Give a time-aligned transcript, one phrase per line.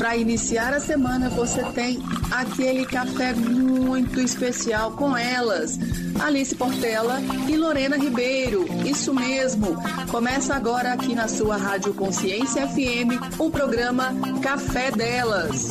[0.00, 1.98] Para iniciar a semana, você tem
[2.30, 5.78] aquele café muito especial com elas,
[6.18, 8.64] Alice Portela e Lorena Ribeiro.
[8.82, 9.76] Isso mesmo.
[10.10, 15.70] Começa agora aqui na sua Rádio Consciência FM o programa Café Delas.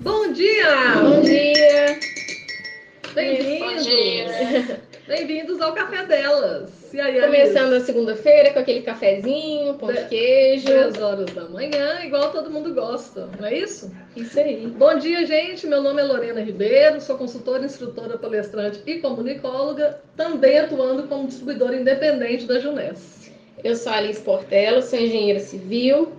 [0.00, 0.94] Bom dia!
[1.02, 1.98] Bom dia!
[3.16, 4.78] Bem-vindos!
[5.08, 6.92] Bem-vindos ao Café Delas.
[6.92, 10.66] E aí, Começando a segunda-feira com aquele cafezinho, pão de queijo.
[10.66, 13.90] 10 horas da manhã, igual todo mundo gosta, não é isso?
[14.14, 14.66] Isso aí.
[14.66, 15.66] Bom dia, gente.
[15.66, 21.74] Meu nome é Lorena Ribeiro, sou consultora, instrutora, palestrante e comunicóloga, também atuando como distribuidora
[21.74, 23.32] independente da Juness.
[23.64, 26.12] Eu sou Alice Portela, sou engenheira civil,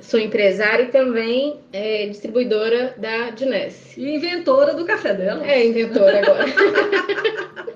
[0.00, 3.96] sou empresária e também é, distribuidora da Juness.
[3.96, 5.44] E inventora do café dela.
[5.44, 6.44] É, inventora agora.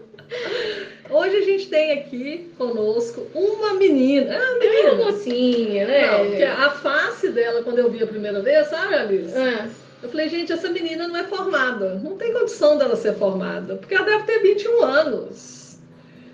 [1.11, 4.37] Hoje a gente tem aqui conosco uma menina.
[4.37, 4.93] Ah, menina.
[4.93, 6.10] uma mocinha, né?
[6.10, 9.34] Não, porque a face dela, quando eu vi a primeira vez, sabe, Alice?
[9.37, 9.69] Ah.
[10.02, 11.95] Eu falei, gente, essa menina não é formada.
[12.02, 13.77] Não tem condição dela ser formada.
[13.77, 15.79] Porque ela deve ter 21 anos.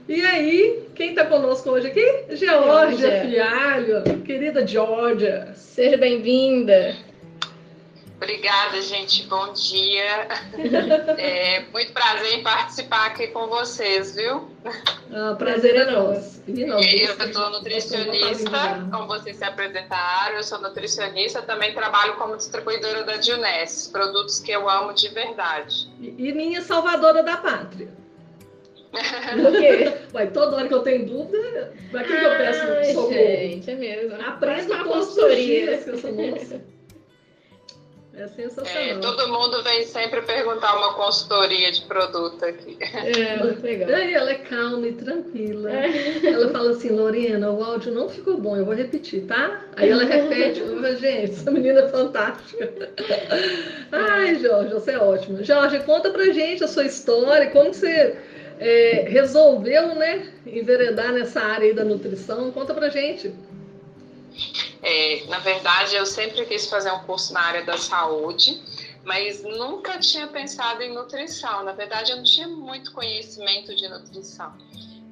[0.09, 2.25] E aí, quem está conosco hoje aqui?
[2.31, 5.53] Georgia Fialho, querida Georgia.
[5.55, 6.97] Seja bem-vinda.
[8.21, 9.27] Obrigada, gente.
[9.27, 10.29] Bom dia.
[11.17, 14.49] É muito prazer em participar aqui com vocês, viu?
[15.13, 16.43] Ah, prazer é nosso.
[16.47, 23.17] Eu sou nutricionista, como vocês se apresentaram, eu sou nutricionista, também trabalho como distribuidora da
[23.17, 25.91] Dioness, produtos que eu amo de verdade.
[26.01, 27.89] E minha salvadora da pátria.
[28.91, 29.93] Por quê?
[30.13, 33.13] Vai, toda hora que eu tenho dúvida, pra quem que eu peço socorro?
[33.13, 34.17] Gente, é mesmo.
[34.27, 35.71] Aprenda a consultoria.
[35.73, 36.61] Essa moça.
[38.21, 38.83] É sensacional.
[38.83, 42.77] É, todo mundo vem sempre perguntar uma consultoria de produto aqui.
[42.79, 43.89] É, muito legal.
[43.89, 45.71] Aí ela é calma e tranquila.
[45.73, 46.27] É.
[46.27, 49.65] Ela fala assim, Lorena, o áudio não ficou bom, eu vou repetir, tá?
[49.75, 50.61] Aí ela repete,
[51.01, 52.71] gente, essa menina é fantástica.
[53.91, 55.43] Ai, Jorge, você é ótima.
[55.43, 58.19] Jorge, conta pra gente a sua história, como você
[58.59, 62.51] é, resolveu, né, enveredar nessa área aí da nutrição.
[62.51, 63.33] Conta pra gente.
[64.83, 68.61] É, na verdade, eu sempre quis fazer um curso na área da saúde,
[69.05, 71.63] mas nunca tinha pensado em nutrição.
[71.65, 74.53] Na verdade, eu não tinha muito conhecimento de nutrição.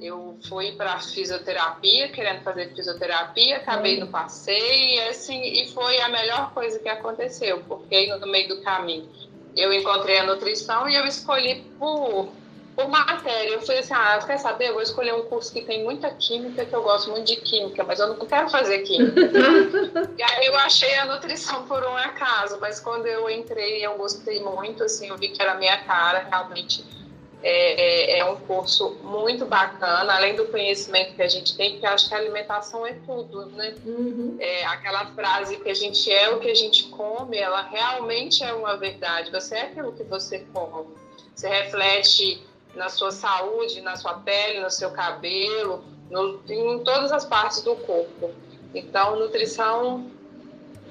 [0.01, 6.09] Eu fui para fisioterapia, querendo fazer fisioterapia, acabei no passeio e assim, e foi a
[6.09, 9.09] melhor coisa que aconteceu, porque no meio do caminho
[9.56, 12.29] eu encontrei a nutrição e eu escolhi por
[12.78, 13.55] por matéria.
[13.55, 14.69] Eu falei assim, ah, quer saber?
[14.69, 17.83] Eu vou escolher um curso que tem muita química, que eu gosto muito de química,
[17.83, 19.21] mas eu não quero fazer química.
[20.16, 24.38] e aí eu achei a nutrição por um acaso, mas quando eu entrei, eu gostei
[24.38, 26.84] muito, assim, eu vi que era a minha cara, realmente
[27.43, 31.87] é, é, é, um curso muito bacana, além do conhecimento que a gente tem, porque
[31.87, 33.75] acho que a alimentação é tudo, né?
[33.84, 34.37] Uhum.
[34.38, 38.53] É, aquela frase que a gente é o que a gente come, ela realmente é
[38.53, 39.33] uma verdade.
[39.33, 40.87] Você é aquilo que você come.
[41.34, 47.25] Você reflete na sua saúde, na sua pele, no seu cabelo, no, em todas as
[47.25, 48.31] partes do corpo.
[48.75, 50.11] Então, nutrição,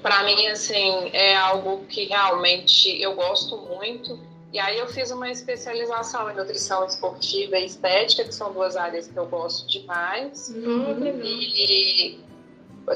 [0.02, 4.18] para mim, assim, é algo que realmente eu gosto muito.
[4.52, 9.06] E aí eu fiz uma especialização em nutrição esportiva e estética, que são duas áreas
[9.06, 10.48] que eu gosto demais.
[10.48, 11.04] Uhum.
[11.04, 12.18] E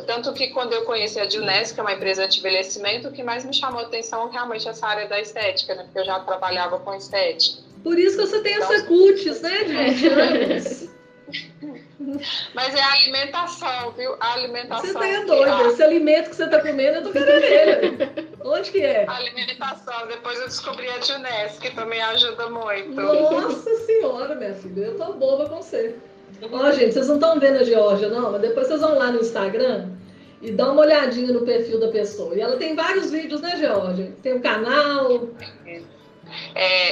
[0.06, 3.22] tanto que quando eu conheci a Diones, que é uma empresa de envelhecimento, o que
[3.22, 5.84] mais me chamou a atenção realmente essa área da estética, né?
[5.84, 7.62] Porque eu já trabalhava com estética.
[7.82, 10.92] Por isso que você tem essa cutis, né, de 20 anos.
[12.54, 14.14] Mas é a alimentação, viu?
[14.20, 14.86] A alimentação.
[14.86, 15.68] Você tá doida.
[15.68, 19.06] Esse alimento que você tá comendo é do cara Onde que é?
[19.06, 20.06] A alimentação.
[20.08, 22.90] Depois eu descobri a Juness, que também ajuda muito.
[22.90, 24.86] Nossa senhora, minha filha.
[24.86, 25.96] Eu tô boba com você.
[26.50, 28.32] Ó, gente, vocês não estão vendo a Georgia, não?
[28.32, 29.90] Mas depois vocês vão lá no Instagram
[30.40, 32.34] e dá uma olhadinha no perfil da pessoa.
[32.34, 34.12] E ela tem vários vídeos, né, Georgia?
[34.22, 35.28] Tem um canal.
[35.66, 35.80] É,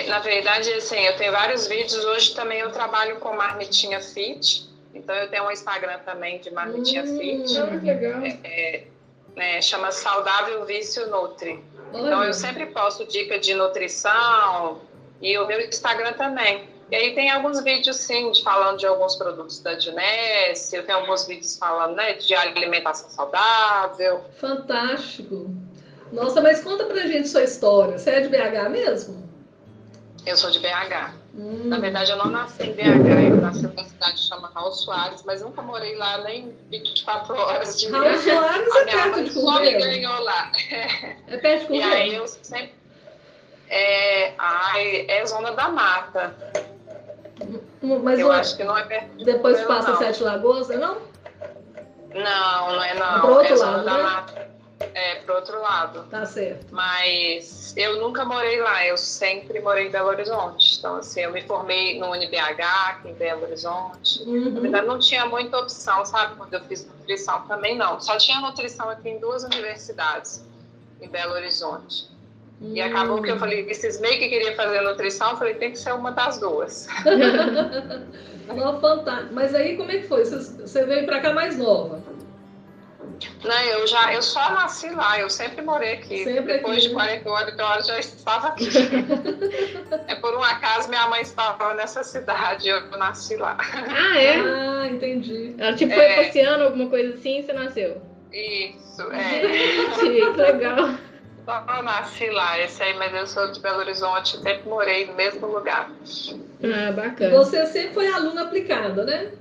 [0.08, 2.04] na verdade, assim, eu tenho vários vídeos.
[2.04, 4.68] Hoje também eu trabalho com Marmitinha Fit.
[4.94, 7.58] Então eu tenho um Instagram também de Marmitinha hum, Fit.
[7.84, 8.22] legal.
[8.22, 8.84] É, é,
[9.36, 11.62] né, chama Saudável Vício Nutri.
[11.94, 14.80] Então eu sempre posto dica de nutrição
[15.20, 16.68] e o meu Instagram também.
[16.90, 20.98] E aí tem alguns vídeos, sim, de, falando de alguns produtos da Juness, eu tenho
[20.98, 24.24] alguns vídeos falando né, de alimentação saudável.
[24.40, 25.54] Fantástico!
[26.12, 27.96] Nossa, mas conta pra gente sua história.
[27.96, 29.19] Você é de BH mesmo?
[30.26, 31.14] Eu sou de BH.
[31.34, 31.62] Hum.
[31.64, 35.22] Na verdade, eu não nasci em BH, eu nasci numa cidade que chama Raul Soares,
[35.24, 39.72] mas nunca morei lá nem 24 horas de Raul Soares é perto de só me
[39.72, 40.52] ganhou lá.
[41.28, 41.78] É perto de?
[41.78, 42.74] E aí eu sempre...
[43.68, 46.36] É, ai, é zona da mata.
[47.80, 49.98] Mas eu não, acho que não é perto de Depois passa não.
[49.98, 50.98] Sete Lagoas, não?
[52.12, 53.20] Não, não é não.
[53.20, 54.02] Pro outro é zona lado, da né?
[54.02, 54.50] mata.
[54.94, 56.04] É, pro outro lado.
[56.10, 56.66] Tá certo.
[56.70, 60.78] Mas eu nunca morei lá, eu sempre morei em Belo Horizonte.
[60.78, 64.22] Então, assim, eu me formei no UniBH, aqui em Belo Horizonte.
[64.22, 64.50] Uhum.
[64.50, 66.36] Na verdade, não tinha muita opção, sabe?
[66.36, 68.00] Quando eu fiz nutrição também não.
[68.00, 70.44] Só tinha nutrição aqui em duas universidades,
[71.00, 72.10] em Belo Horizonte.
[72.60, 75.78] E acabou que eu falei, esses meio que queria fazer nutrição, eu falei, tem que
[75.78, 76.86] ser uma das duas.
[78.54, 79.32] Não, fantástico.
[79.32, 80.24] Mas aí como é que foi?
[80.24, 82.02] Você, você veio para cá mais nova?
[83.44, 86.24] Não, eu já, eu só nasci lá, eu sempre morei aqui.
[86.24, 87.18] Sempre Depois aqui, de né?
[87.20, 88.68] 40 horas já estava aqui.
[90.08, 93.56] é por um acaso minha mãe estava nessa cidade, eu nasci lá.
[93.60, 94.36] Ah, é?
[94.38, 95.54] Ah, entendi.
[95.58, 96.24] Ela tipo foi É.
[96.24, 98.00] passeando, alguma coisa assim, e você nasceu.
[98.32, 99.96] Isso, é.
[100.00, 100.90] Gente, que legal.
[101.44, 105.14] Só eu nasci lá, esse aí, mas eu sou de Belo Horizonte, sempre morei no
[105.14, 105.90] mesmo lugar.
[106.62, 107.36] Ah, bacana.
[107.38, 109.32] Você sempre foi aluna aplicada, né?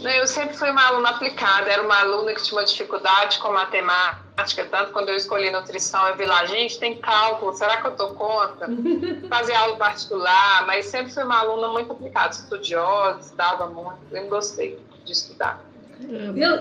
[0.00, 4.64] Eu sempre fui uma aluna aplicada, era uma aluna que tinha uma dificuldade com matemática,
[4.70, 8.14] tanto quando eu escolhi nutrição, eu vi lá, gente, tem cálculo, será que eu dou
[8.14, 8.68] conta?
[9.28, 14.78] Fazia aula particular, mas sempre fui uma aluna muito aplicada, estudiosa, estudava muito, eu gostei
[15.04, 15.60] de estudar.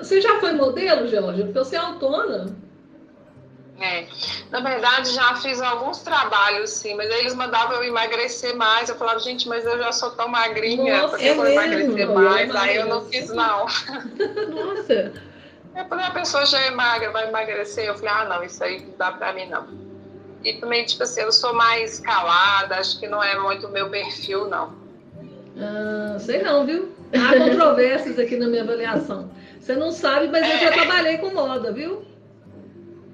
[0.01, 1.45] Você já foi modelo, Georgia?
[1.45, 2.55] Porque você é autônoma.
[3.79, 4.07] É.
[4.51, 8.87] Na verdade, já fiz alguns trabalhos, sim, mas aí eles mandavam eu emagrecer mais.
[8.87, 11.61] Eu falava, gente, mas eu já sou tão magrinha, Nossa, porque é eu vou mesmo?
[11.61, 12.55] emagrecer Eu mais.
[12.55, 13.65] Aí eu não fiz, não.
[14.49, 15.13] Nossa.
[15.75, 17.85] É porque a pessoa já é magra, vai emagrecer.
[17.85, 19.67] Eu falei, ah, não, isso aí não dá pra mim, não.
[20.41, 23.89] E também, tipo assim, eu sou mais calada, acho que não é muito o meu
[23.89, 24.73] perfil, não.
[25.59, 26.93] Ah, sei não, viu?
[27.13, 29.29] Há controvérsias aqui na minha avaliação.
[29.59, 32.05] Você não sabe, mas eu já trabalhei com moda, viu?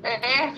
[0.03, 0.51] É,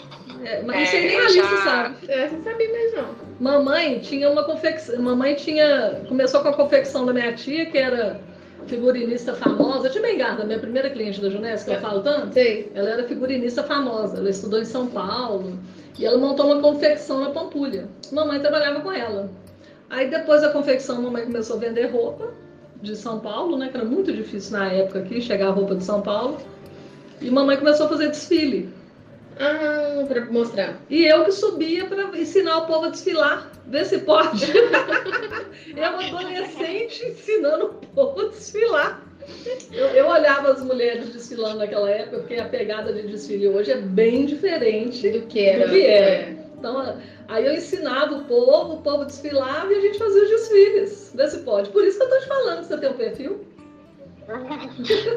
[0.45, 1.95] É, mas É, isso aí nem a Alice já- sabe.
[2.07, 3.15] É, você sabia mesmo não.
[3.39, 5.01] Mamãe tinha uma confecção.
[5.01, 6.01] Mamãe tinha.
[6.07, 8.19] Começou com a confecção da minha tia, que era
[8.67, 9.87] figurinista famosa.
[9.87, 12.33] Eu te bengada, minha primeira cliente da Junés, que eu falo tanto.
[12.33, 12.71] Sei.
[12.73, 14.17] Ela era figurinista famosa.
[14.17, 15.57] Ela estudou em São Paulo.
[15.97, 17.87] E ela montou uma confecção na Pampulha.
[18.11, 19.29] Mamãe trabalhava com ela.
[19.89, 22.31] Aí depois da confecção, mamãe começou a vender roupa
[22.81, 23.67] de São Paulo, né?
[23.69, 26.37] Que era muito difícil na época aqui chegar a roupa de São Paulo.
[27.21, 28.69] E mamãe começou a fazer desfile.
[29.39, 30.79] Ah, pra mostrar.
[30.89, 33.51] E eu que subia para ensinar o povo a desfilar.
[33.67, 34.51] Vê se pode.
[35.75, 39.01] eu, adolescente, ensinando o povo a desfilar.
[39.71, 43.77] Eu, eu olhava as mulheres desfilando naquela época, porque a pegada de desfile hoje é
[43.77, 45.09] bem diferente.
[45.09, 45.67] Do que era.
[45.67, 46.05] Do que era.
[46.05, 46.35] É.
[46.57, 46.97] Então,
[47.27, 51.11] aí eu ensinava o povo, o povo desfilava e a gente fazia os desfiles.
[51.15, 51.69] Vê se pode.
[51.69, 53.52] Por isso que eu tô te falando que você tem um perfil.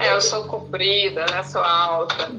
[0.00, 1.43] É, eu sou comprida, né?
[1.44, 2.31] Sou alta.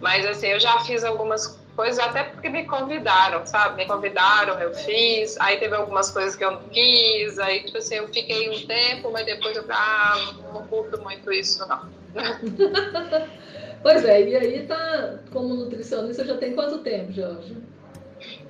[0.00, 3.76] Mas assim, eu já fiz algumas coisas, até porque me convidaram, sabe?
[3.76, 5.38] Me convidaram, eu fiz.
[5.40, 7.38] Aí teve algumas coisas que eu não quis.
[7.38, 11.32] Aí, tipo assim, eu fiquei um tempo, mas depois eu falei, ah, não curto muito
[11.32, 11.88] isso, não.
[13.82, 17.56] Pois é, e aí tá, como nutricionista, já tem quanto tempo, Jorge?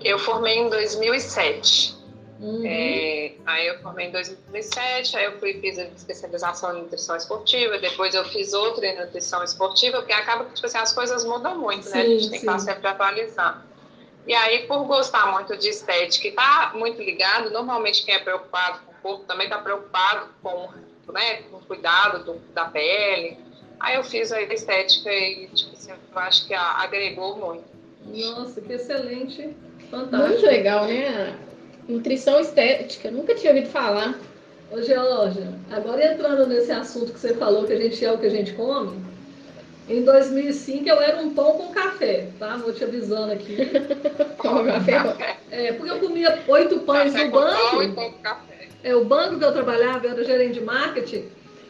[0.02, 1.95] Eu formei em 2007.
[2.38, 2.62] Uhum.
[2.66, 7.78] É, aí eu formei em 2007, aí eu fui fiz a especialização em nutrição esportiva,
[7.78, 11.58] depois eu fiz outra em nutrição esportiva, porque acaba que tipo assim, as coisas mudam
[11.58, 12.00] muito, né?
[12.00, 12.66] A Sim, gente tem que estar sim.
[12.66, 13.60] sempre atualizando.
[14.26, 18.80] E aí, por gostar muito de estética e tá muito ligado, normalmente quem é preocupado
[18.84, 20.68] com o corpo também está preocupado com,
[21.12, 23.38] né, com o cuidado do- da pele.
[23.78, 27.64] Aí eu fiz a estética e tipo assim, eu acho que agregou muito.
[28.04, 29.42] Nossa, que excelente.
[29.42, 30.46] Muito Fantástico.
[30.46, 31.38] legal, né?
[31.88, 33.10] Nutrição estética.
[33.10, 34.18] Nunca tinha ouvido falar.
[34.70, 38.26] Ô, Georgia, agora entrando nesse assunto que você falou, que a gente é o que
[38.26, 38.98] a gente come,
[39.88, 42.56] em 2005 eu era um pão com café, tá?
[42.56, 43.56] Vou te avisando aqui.
[44.36, 44.92] Como café.
[44.92, 47.94] Café, É, porque eu comia oito pães café no com pão e banco.
[47.94, 48.68] pão com café.
[48.82, 51.24] É, o banco que eu trabalhava, eu era gerente de marketing,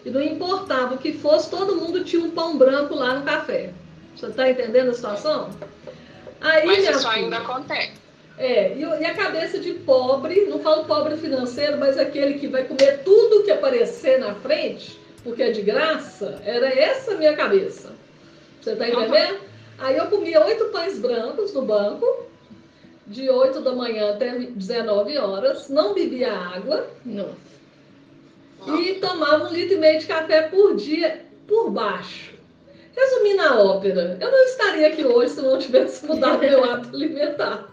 [0.04, 3.70] e não importava o que fosse, todo mundo tinha um pão branco lá no café.
[4.16, 5.50] Você tá entendendo a situação?
[6.40, 8.05] Aí, Mas isso filha, ainda acontece.
[8.38, 12.64] É, e, e a cabeça de pobre, não falo pobre financeiro, mas aquele que vai
[12.64, 17.92] comer tudo que aparecer na frente, porque é de graça, era essa a minha cabeça.
[18.60, 19.40] Você tá entendendo?
[19.78, 22.26] Aí eu comia oito pães brancos no banco,
[23.06, 27.36] de 8 da manhã até 19 horas, não bebia água Nossa.
[28.80, 32.34] e tomava um litro e meio de café por dia por baixo.
[32.96, 37.68] Resumindo a ópera, eu não estaria aqui hoje se não tivesse mudado meu hábito alimentar.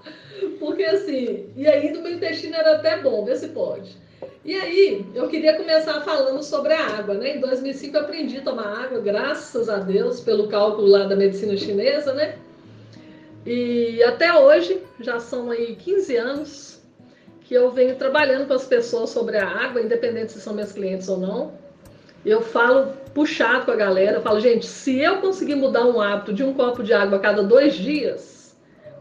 [0.59, 3.95] Porque assim, e ainda o meu intestino era até bom, vê se pode.
[4.45, 7.37] E aí, eu queria começar falando sobre a água, né?
[7.37, 11.55] Em 2005 eu aprendi a tomar água, graças a Deus, pelo cálculo lá da medicina
[11.55, 12.37] chinesa, né?
[13.45, 16.81] E até hoje, já são aí 15 anos
[17.41, 21.07] que eu venho trabalhando com as pessoas sobre a água, independente se são meus clientes
[21.09, 21.53] ou não.
[22.25, 26.33] Eu falo puxado com a galera, eu falo, gente, se eu conseguir mudar um hábito
[26.33, 28.42] de um copo de água a cada dois dias,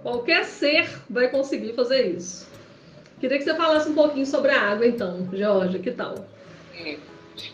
[0.03, 2.49] qualquer ser vai conseguir fazer isso.
[3.21, 6.17] Queria que você falasse um pouquinho sobre a água, então, Georgia, que tal?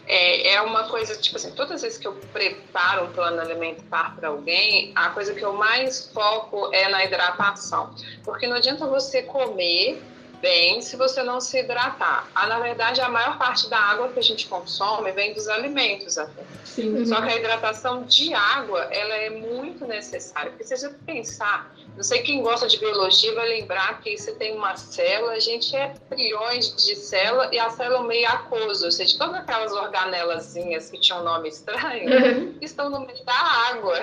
[0.06, 4.16] É, é uma coisa, tipo assim, todas as vezes que eu preparo um plano alimentar
[4.16, 7.94] para alguém, a coisa que eu mais foco é na hidratação.
[8.24, 10.02] Porque não adianta você comer
[10.40, 12.28] bem se você não se hidratar.
[12.34, 16.18] Ah, na verdade, a maior parte da água que a gente consome vem dos alimentos
[16.18, 16.42] até.
[16.64, 17.04] Sim.
[17.06, 20.50] Só que a hidratação de água, ela é muito necessária.
[20.50, 24.56] Porque se você pensar, não sei quem gosta de biologia vai lembrar que você tem
[24.56, 28.92] uma célula, a gente é trilhões de células e a célula é meio aquosa, ou
[28.92, 32.54] seja, todas aquelas organelazinhas que tinham nome estranho uhum.
[32.60, 33.98] estão no meio da água.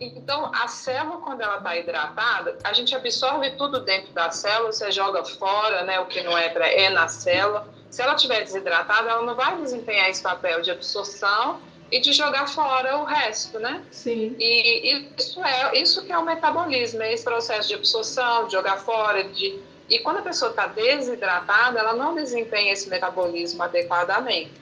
[0.00, 4.90] Então, a célula, quando ela está hidratada, a gente absorve tudo dentro da célula, você
[4.92, 7.68] joga fora, né, o que não é para é na célula.
[7.90, 12.48] Se ela estiver desidratada, ela não vai desempenhar esse papel de absorção e de jogar
[12.48, 13.82] fora o resto, né?
[13.90, 14.36] Sim.
[14.38, 18.76] E, isso é isso que é o metabolismo, é esse processo de absorção, de jogar
[18.78, 24.52] fora, de e quando a pessoa está desidratada, ela não desempenha esse metabolismo adequadamente.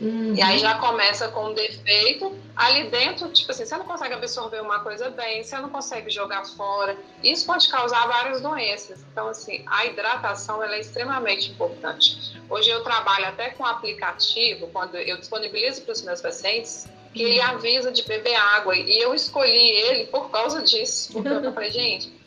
[0.00, 0.34] Uhum.
[0.34, 2.36] E aí já começa com um defeito.
[2.54, 6.44] Ali dentro, tipo assim, você não consegue absorver uma coisa bem, você não consegue jogar
[6.44, 6.96] fora.
[7.22, 9.04] Isso pode causar várias doenças.
[9.10, 12.40] Então, assim, a hidratação ela é extremamente importante.
[12.50, 17.22] Hoje eu trabalho até com um aplicativo, quando eu disponibilizo para os meus pacientes, que
[17.22, 17.46] ele uhum.
[17.46, 18.76] avisa de beber água.
[18.76, 21.12] E eu escolhi ele por causa disso.
[21.12, 22.21] Porque eu falei, gente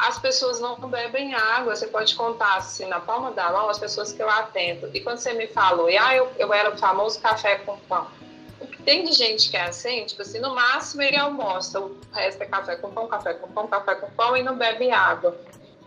[0.00, 1.76] as pessoas não bebem água.
[1.76, 4.90] Você pode contar assim na palma da mão as pessoas que eu atendo.
[4.94, 8.08] E quando você me falou, e ah, eu, eu era o famoso café com pão.
[8.60, 11.96] O que tem de gente que é assim, tipo assim, no máximo ele almoça, o
[12.12, 15.36] resto é café com pão, café com pão, café com pão e não bebe água.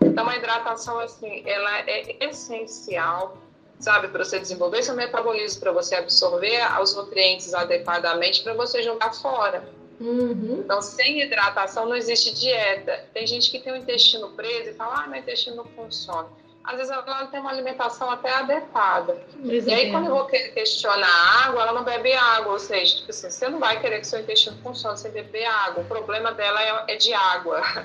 [0.01, 3.37] Então a hidratação assim, ela é essencial,
[3.79, 9.13] sabe, para você desenvolver seu metabolismo, para você absorver os nutrientes adequadamente, para você jogar
[9.13, 9.67] fora.
[10.03, 10.59] Uhum.
[10.65, 13.05] Então, sem hidratação não existe dieta.
[13.13, 16.27] Tem gente que tem o intestino preso e fala, ah, meu intestino não funciona.
[16.61, 19.13] Às vezes ela não tem uma alimentação até adequada.
[19.43, 19.69] Exatamente.
[19.69, 22.53] E aí, quando eu vou questionar a água, ela não bebe água.
[22.53, 25.83] Ou seja, tipo assim, você não vai querer que seu intestino funcione sem beber água.
[25.83, 27.61] O problema dela é, é de água.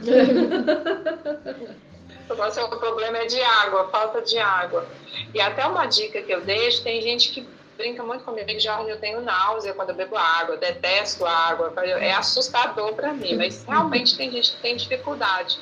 [2.30, 4.86] o problema é de água, falta de água.
[5.34, 8.98] E até uma dica que eu deixo, tem gente que brinca muito comigo, Jorge, eu
[8.98, 14.16] tenho náusea quando eu bebo água, eu detesto água, é assustador para mim, mas realmente
[14.16, 15.58] tem gente que tem dificuldade.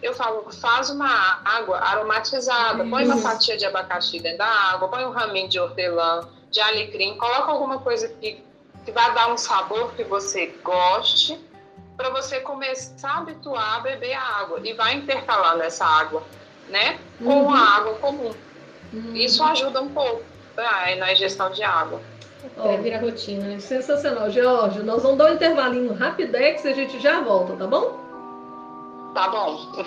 [0.00, 5.04] Eu falo, faz uma água aromatizada, põe uma fatia de abacaxi dentro da água, põe
[5.04, 8.40] um raminho de hortelã, de alecrim, coloca alguma coisa que,
[8.84, 11.38] que vai dar um sabor que você goste,
[11.96, 16.22] para você começar a habituar a beber a água e vai intercalar nessa água,
[16.68, 17.50] né, com uhum.
[17.50, 18.34] a água comum.
[18.92, 19.16] Uhum.
[19.16, 22.00] Isso ajuda um pouco ah, na ingestão de água.
[22.56, 23.58] Vai virar rotina, né?
[23.58, 24.30] Sensacional.
[24.30, 27.98] Georgia, nós vamos dar um intervalinho rapidex e a gente já volta, tá bom?
[29.14, 29.84] Tá bom.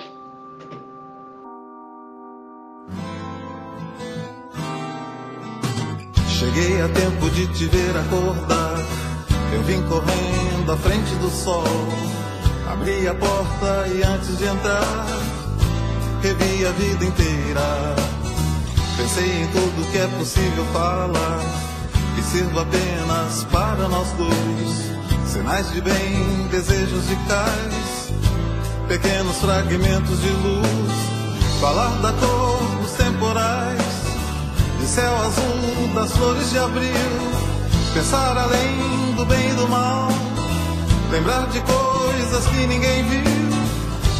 [6.27, 8.77] Cheguei a tempo de te ver acordar.
[9.53, 11.63] Eu vim correndo à frente do sol.
[12.71, 15.05] Abri a porta e antes de entrar,
[16.21, 18.18] revi a vida inteira.
[19.00, 21.39] Pensei em tudo que é possível falar,
[22.15, 25.32] que sirva apenas para nós dois.
[25.32, 28.13] Sinais de bem, desejos de cais,
[28.89, 30.91] pequenos fragmentos de luz.
[31.62, 33.82] Falar da cor dos temporais,
[34.82, 37.32] de céu azul, das flores de abril.
[37.94, 40.10] Pensar além do bem e do mal,
[41.10, 43.32] lembrar de coisas que ninguém viu.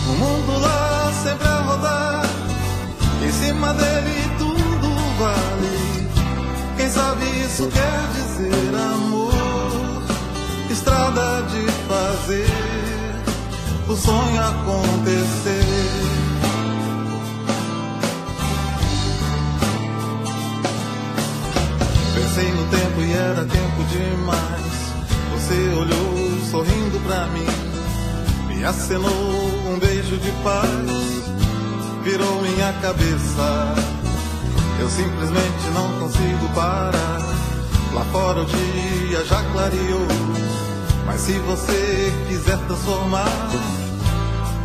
[0.08, 2.26] O mundo lá sempre a rodar,
[3.22, 4.39] em cima dele
[5.20, 6.08] vale.
[6.78, 9.34] Quem sabe isso quer dizer amor,
[10.72, 12.50] estrada de fazer
[13.88, 15.66] o sonho acontecer.
[22.16, 24.70] Pensei no tempo e era tempo demais.
[25.34, 27.46] Você olhou sorrindo pra mim,
[28.48, 29.12] me acenou
[29.68, 30.70] um beijo de paz,
[32.04, 33.99] virou minha cabeça
[34.80, 37.20] eu simplesmente não consigo parar.
[37.94, 40.08] Lá fora o dia já clareou.
[41.06, 43.50] Mas se você quiser transformar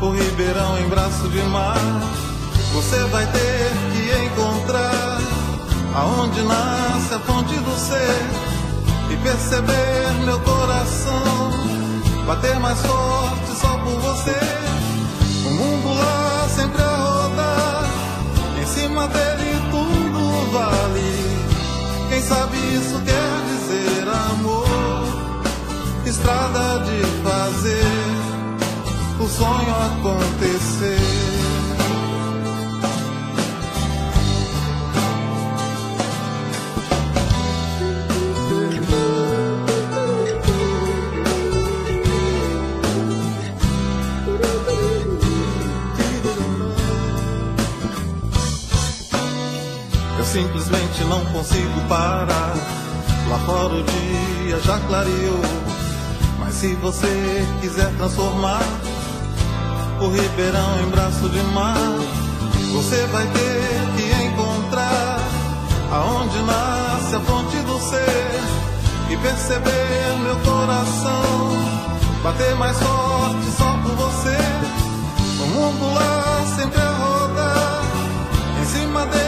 [0.01, 1.79] o Ribeirão em braço de mar,
[2.73, 5.19] você vai ter que encontrar
[5.95, 11.51] aonde nasce a fonte do ser e perceber meu coração
[12.27, 14.39] bater mais forte só por você.
[15.47, 17.91] O mundo lá sempre a rodar
[18.61, 19.34] em cima dele
[20.55, 21.11] vale.
[22.09, 25.09] Quem sabe isso quer dizer amor,
[26.07, 27.85] estrada de fazer
[29.19, 31.24] o sonho acontecer.
[50.35, 52.57] Simplesmente não consigo parar.
[53.29, 55.41] Lá fora o dia já clareou.
[56.41, 58.61] Mas se você quiser transformar
[60.01, 61.77] o Ribeirão em braço de mar,
[62.73, 65.21] você vai ter que encontrar
[65.93, 68.41] aonde nasce a fonte do ser
[69.11, 71.23] e perceber meu coração
[72.25, 74.37] bater mais forte só por você.
[75.41, 77.85] O mundo lá sempre a rodar,
[78.61, 79.24] em cima dele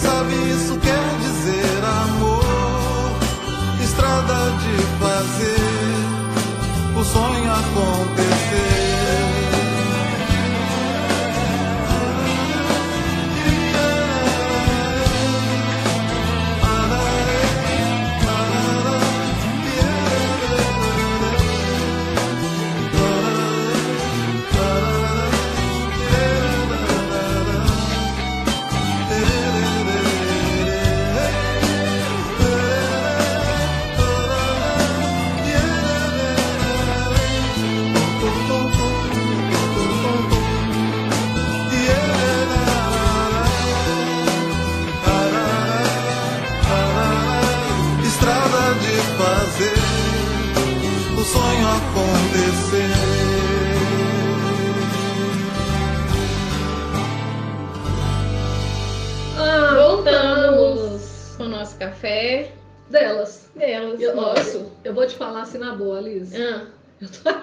[0.00, 3.18] sabe isso quer dizer amor,
[3.82, 5.60] estrada de fazer
[6.98, 8.29] o sonho acontecer.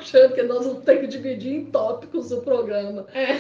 [0.08, 3.06] Achando que nós vamos ter que dividir em tópicos o programa.
[3.14, 3.36] é.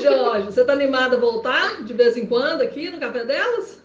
[0.00, 3.78] Jorge, você tá animada a voltar de vez em quando aqui no Café Delas?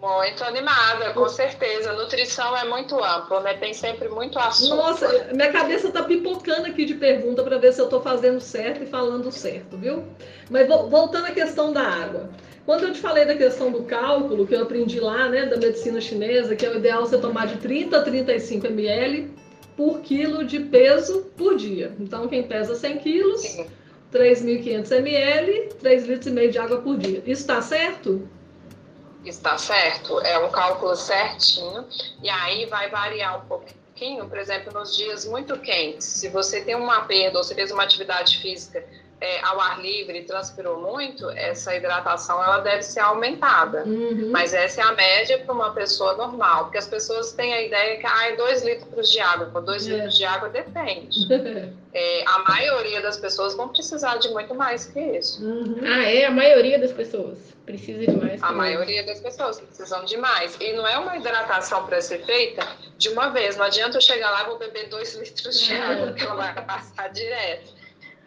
[0.00, 1.92] Muito animada, com certeza.
[1.92, 3.54] Nutrição é muito amplo, né?
[3.54, 4.76] Tem sempre muito assunto.
[4.76, 8.82] Nossa, minha cabeça tá pipocando aqui de pergunta para ver se eu tô fazendo certo
[8.84, 10.04] e falando certo, viu?
[10.48, 12.30] Mas vo- voltando à questão da água.
[12.64, 16.00] Quando eu te falei da questão do cálculo, que eu aprendi lá, né, da medicina
[16.00, 19.30] chinesa, que é o ideal você tomar de 30 a 35 ml
[19.80, 21.96] por quilo de peso por dia.
[21.98, 23.66] Então, quem pesa 100 quilos, Sim.
[24.12, 27.22] 3.500 ml, 3 litros e meio de água por dia.
[27.24, 28.28] Isso tá certo?
[29.24, 31.86] Está certo, é um cálculo certinho,
[32.22, 36.06] e aí vai variar um pouquinho, por exemplo, nos dias muito quentes.
[36.06, 38.84] Se você tem uma perda ou você fez uma atividade física
[39.20, 43.82] é, ao ar livre transpirou muito, essa hidratação ela deve ser aumentada.
[43.84, 44.30] Uhum.
[44.32, 47.98] Mas essa é a média para uma pessoa normal, porque as pessoas têm a ideia
[47.98, 49.90] que ah, 2 litros de água, com 2 É.
[49.92, 51.18] litros de água depende.
[51.92, 55.44] É, a maioria das pessoas vão precisar de muito mais que isso.
[55.44, 55.80] Uhum.
[55.82, 56.24] Ah, é?
[56.24, 58.40] A maioria das pessoas precisa de mais.
[58.40, 60.56] A que maioria das pessoas precisam de mais.
[60.60, 62.64] E não é uma hidratação para ser feita
[62.96, 63.56] de uma vez.
[63.56, 65.80] Não adianta eu chegar lá e vou beber dois litros de É.
[65.82, 67.72] água, porque ela vai passar direto.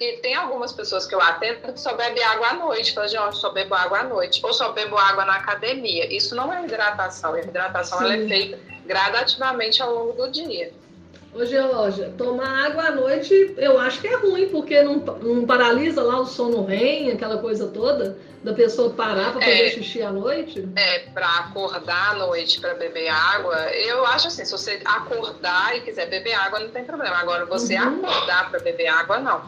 [0.04, 2.94] E tem algumas pessoas que eu atendo que só bebem água à noite.
[2.94, 4.42] Falam, João, só bebo água à noite.
[4.44, 6.14] Ou só bebo água na academia.
[6.14, 7.34] Isso não é hidratação.
[7.34, 10.74] A hidratação ela é feita gradativamente ao longo do dia.
[11.36, 16.04] Ô, Georgia, tomar água à noite eu acho que é ruim, porque não, não paralisa
[16.04, 19.70] lá o sono REM, aquela coisa toda, da pessoa parar para fazer É.
[19.72, 20.68] xixi à noite.
[20.76, 25.82] É, para acordar à noite para beber água, eu acho assim, se você acordar e
[25.82, 27.16] quiser beber água, não tem problema.
[27.18, 28.06] Agora, você Uhum.
[28.06, 29.42] acordar para beber água, não.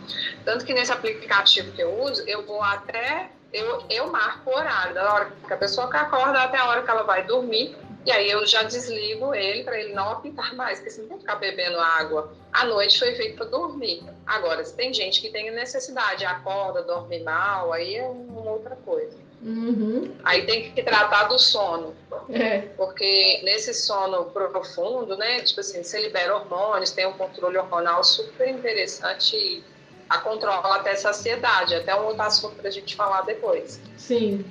[0.43, 3.29] Tanto que nesse aplicativo que eu uso, eu vou até.
[3.53, 6.81] Eu, eu marco o horário, da hora que a pessoa que acorda até a hora
[6.81, 7.75] que ela vai dormir.
[8.05, 11.17] E aí eu já desligo ele para ele não apitar mais, porque você não tem
[11.17, 12.31] que ficar bebendo água.
[12.53, 14.03] A noite foi feita para dormir.
[14.27, 19.17] Agora, se tem gente que tem necessidade, acorda, dorme mal, aí é uma outra coisa.
[19.41, 20.15] Uhum.
[20.23, 21.95] Aí tem que tratar do sono.
[22.29, 22.59] É.
[22.77, 25.41] Porque nesse sono profundo, né?
[25.41, 29.63] Tipo assim, você libera hormônios, tem um controle hormonal super interessante
[30.09, 33.79] a controla até saciedade, até um outro assunto pra gente falar depois.
[33.97, 34.45] Sim.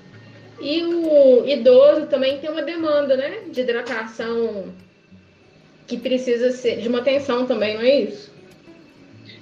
[0.61, 3.43] E o idoso também tem uma demanda, né?
[3.49, 4.73] De hidratação
[5.87, 8.33] que precisa ser de uma atenção também, não é isso?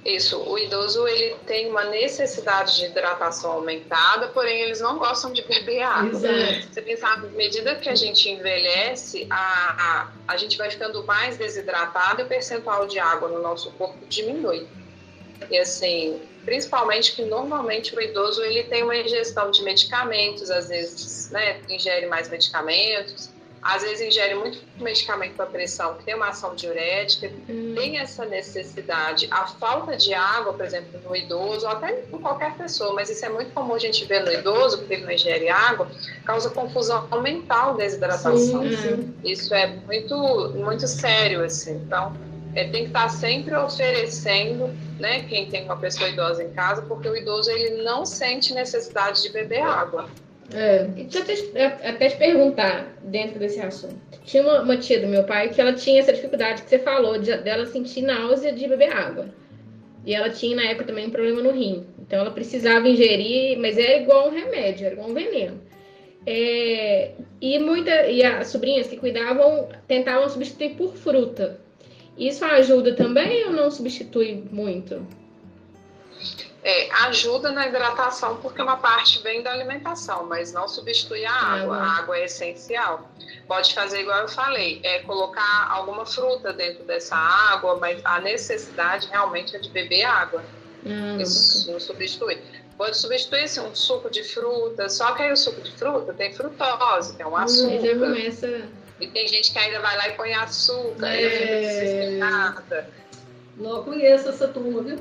[0.05, 5.41] Isso, o idoso ele tem uma necessidade de hidratação aumentada, porém eles não gostam de
[5.43, 6.09] beber água.
[6.09, 6.73] Exato.
[6.73, 11.37] Você pensar, à medida que a gente envelhece, a, a, a gente vai ficando mais
[11.37, 14.67] desidratado e o percentual de água no nosso corpo diminui.
[15.49, 21.29] E assim, principalmente que normalmente o idoso ele tem uma ingestão de medicamentos, às vezes,
[21.31, 23.29] né, ingere mais medicamentos.
[23.61, 27.73] às vezes ingere muito medicamento para pressão, que tem uma ação diurética, hum.
[27.73, 29.25] tem essa necessidade.
[29.31, 33.25] A falta de água, por exemplo, no idoso, ou até em qualquer pessoa, mas isso
[33.25, 35.89] é muito comum a gente ver no idoso, porque ele não ingere água,
[36.25, 38.37] causa confusão mental, desidratação.
[38.37, 39.13] Sim, sim.
[39.23, 41.75] Isso é muito, muito sério, assim.
[41.75, 42.13] Então,
[42.55, 44.69] é, tem que estar sempre oferecendo,
[45.03, 49.21] né, quem tem uma pessoa idosa em casa, porque o idoso ele não sente necessidade
[49.21, 50.09] de beber água.
[50.53, 50.87] É.
[51.19, 53.97] Até, até te perguntar, dentro desse assunto.
[54.23, 57.17] Tinha uma, uma, tia do meu pai que ela tinha essa dificuldade que você falou,
[57.17, 59.27] de, dela sentir náusea de beber água.
[60.05, 61.85] E ela tinha, na época, também um problema no rim.
[61.99, 65.59] Então, ela precisava ingerir, mas é igual um remédio, era igual um veneno.
[66.25, 67.11] É,
[67.41, 71.59] e, muita, e as sobrinhas que cuidavam tentavam substituir por fruta.
[72.17, 75.05] Isso ajuda também ou não substitui muito?
[76.63, 81.77] É, ajuda na hidratação porque uma parte vem da alimentação, mas não substitui a água.
[81.77, 83.09] A água é essencial.
[83.47, 89.09] Pode fazer igual eu falei, é colocar alguma fruta dentro dessa água, mas a necessidade
[89.09, 90.41] realmente é de beber água.
[90.85, 92.41] Ah, Isso não substitui.
[92.77, 96.33] Pode substituir assim, um suco de fruta, só que aí o suco de fruta tem
[96.33, 97.81] frutose, que é um açúcar.
[97.81, 98.82] Já começa...
[98.99, 102.11] E tem gente que ainda vai lá e põe açúcar, é...
[102.11, 102.89] não nada.
[103.57, 104.99] Não conheço essa turma, viu?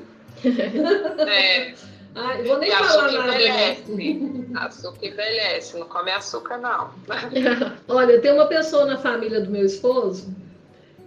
[1.26, 1.74] É.
[2.14, 3.34] Ah, eu vou nem e falar nada.
[3.34, 4.48] Envelhece.
[4.54, 6.90] Açúcar envelhece, não come açúcar, não.
[7.88, 10.34] Olha, tem uma pessoa na família do meu esposo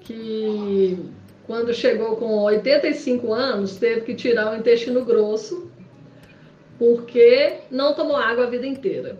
[0.02, 0.98] que,
[1.46, 5.70] quando chegou com 85 anos, teve que tirar o intestino grosso
[6.78, 9.18] porque não tomou água a vida inteira.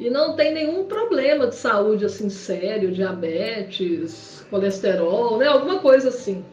[0.00, 5.46] E não tem nenhum problema de saúde assim sério, diabetes, colesterol, né?
[5.46, 6.44] Alguma coisa assim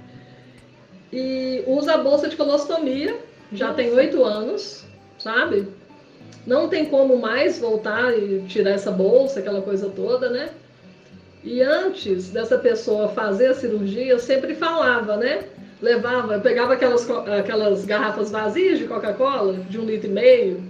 [1.12, 3.18] e usa a bolsa de colostomia,
[3.52, 3.78] já Nossa.
[3.78, 4.84] tem oito anos,
[5.18, 5.68] sabe?
[6.46, 10.50] Não tem como mais voltar e tirar essa bolsa, aquela coisa toda, né?
[11.44, 15.44] E antes dessa pessoa fazer a cirurgia, eu sempre falava, né?
[15.82, 20.64] Levava, eu pegava aquelas, aquelas garrafas vazias de Coca-Cola, de um litro e meio,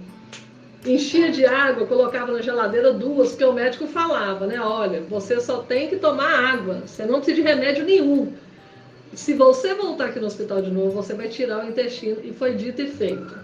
[0.92, 4.60] enchia de água, colocava na geladeira duas, porque o médico falava, né?
[4.60, 8.32] Olha, você só tem que tomar água, você não precisa de remédio nenhum
[9.14, 12.18] se você voltar aqui no hospital de novo, você vai tirar o intestino.
[12.22, 13.38] E foi dito e feito.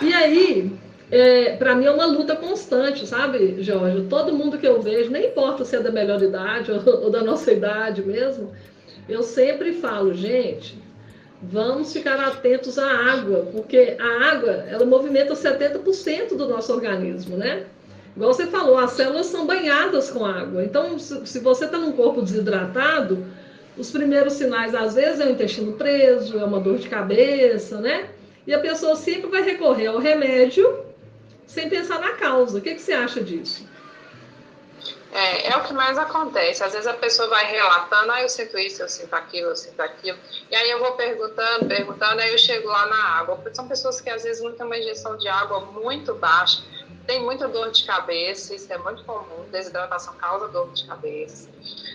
[0.00, 0.72] E aí,
[1.10, 4.06] é, para mim é uma luta constante, sabe, Jorge?
[4.08, 7.22] Todo mundo que eu vejo, nem importa se é da melhor idade ou, ou da
[7.22, 8.52] nossa idade mesmo,
[9.08, 10.78] eu sempre falo, gente,
[11.42, 17.64] vamos ficar atentos à água, porque a água, ela movimenta 70% do nosso organismo, né?
[18.16, 20.64] Igual você falou, as células são banhadas com água.
[20.64, 23.24] Então, se, você está num corpo desidratado,
[23.76, 28.08] os primeiros sinais, às vezes, é o intestino preso, é uma dor de cabeça, né?
[28.44, 30.80] E a pessoa sempre vai recorrer ao remédio
[31.46, 32.58] sem pensar na causa.
[32.58, 33.67] O que, que você acha disso?
[35.12, 36.62] É, é o que mais acontece.
[36.62, 39.80] Às vezes a pessoa vai relatando, ah, eu sinto isso, eu sinto aquilo, eu sinto
[39.80, 40.18] aquilo.
[40.50, 43.36] E aí eu vou perguntando, perguntando, aí eu chego lá na água.
[43.36, 46.62] Porque são pessoas que às vezes não têm uma injeção de água muito baixa,
[47.06, 49.46] tem muita dor de cabeça, isso é muito comum.
[49.50, 51.48] Desidratação causa dor de cabeça.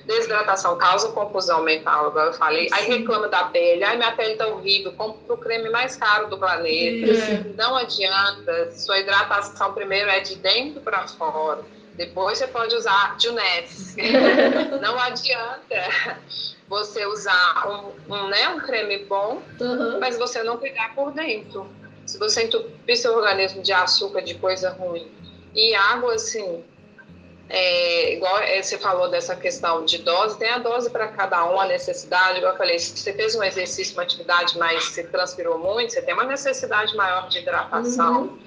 [0.05, 2.67] Desidratação causa confusão mental, igual eu falei.
[2.71, 6.37] Aí reclama da pele, ai minha pele tá horrível, compra o creme mais caro do
[6.39, 7.13] planeta.
[7.55, 11.63] Não adianta, sua hidratação primeiro é de dentro para fora.
[11.95, 13.95] Depois você pode usar Junef.
[14.81, 16.19] Não adianta
[16.67, 19.99] você usar um, um, né, um creme bom, uhum.
[19.99, 21.69] mas você não cuidar por dentro.
[22.05, 25.11] Se você entupir seu organismo de açúcar, de coisa ruim,
[25.53, 26.63] e água, assim,
[27.49, 31.67] é, igual você falou dessa questão de dose, tem a dose para cada um, a
[31.67, 32.39] necessidade.
[32.39, 36.01] Igual eu falei, se você fez um exercício, uma atividade, mas você transpirou muito, você
[36.01, 38.21] tem uma necessidade maior de hidratação.
[38.23, 38.39] Uhum.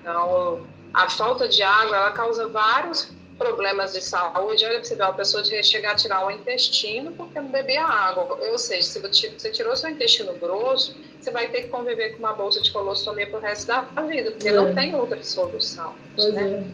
[0.00, 4.64] Então, a falta de água, ela causa vários problemas de saúde.
[4.64, 8.38] Olha, você vê uma pessoa de chegar a tirar o intestino porque não bebia água.
[8.50, 12.32] Ou seja, se você tirou seu intestino grosso, você vai ter que conviver com uma
[12.32, 14.52] bolsa de colostomia pro resto da vida, porque é.
[14.52, 15.94] não tem outra solução.
[16.16, 16.64] Né?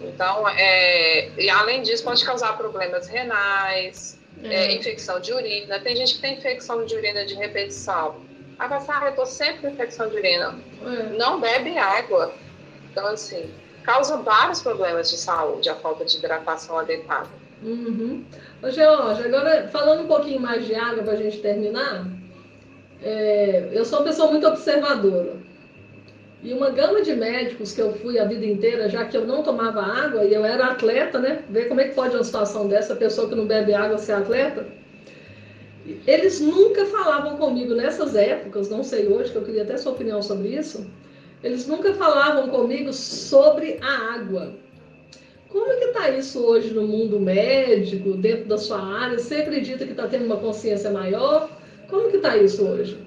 [0.00, 0.06] é.
[0.06, 4.66] Então, é, e além disso, pode causar problemas renais, é.
[4.66, 5.78] É, infecção de urina.
[5.80, 8.16] Tem gente que tem infecção de urina de repetição.
[8.58, 10.58] A pessoa, ah, eu tô sempre com infecção de urina.
[10.82, 11.16] É.
[11.16, 12.34] Não bebe água.
[12.90, 13.52] Então, assim,
[13.84, 17.28] causa vários problemas de saúde a falta de hidratação adequada.
[17.62, 18.24] Uhum.
[18.62, 22.06] Ô, agora falando um pouquinho mais de água para a gente terminar,
[23.02, 25.36] é, eu sou uma pessoa muito observadora.
[26.42, 29.42] E uma gama de médicos que eu fui a vida inteira, já que eu não
[29.42, 31.42] tomava água e eu era atleta, né?
[31.48, 34.66] Ver como é que pode uma situação dessa, pessoa que não bebe água ser atleta.
[36.06, 40.22] Eles nunca falavam comigo nessas épocas, não sei hoje, que eu queria até sua opinião
[40.22, 40.86] sobre isso.
[41.44, 44.54] Eles nunca falavam comigo sobre a água.
[45.50, 49.18] Como é que está isso hoje no mundo médico, dentro da sua área?
[49.18, 51.50] Você acredita que está tendo uma consciência maior?
[51.90, 52.98] Como que está isso hoje?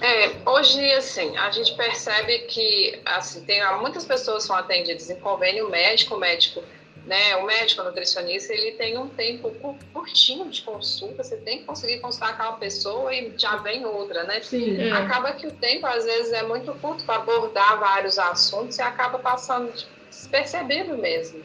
[0.00, 5.68] É, hoje, assim, a gente percebe que, assim, tem muitas pessoas são atendidas em convênio
[5.68, 6.62] médico, médico,
[7.06, 9.54] né, o médico, o nutricionista, ele tem um tempo
[9.92, 14.40] curtinho de consulta, você tem que conseguir consultar aquela pessoa e já vem outra, né?
[14.40, 14.80] Sim.
[14.80, 14.90] É.
[14.92, 19.18] Acaba que o tempo, às vezes, é muito curto para abordar vários assuntos e acaba
[19.18, 19.72] passando
[20.08, 21.42] despercebido mesmo.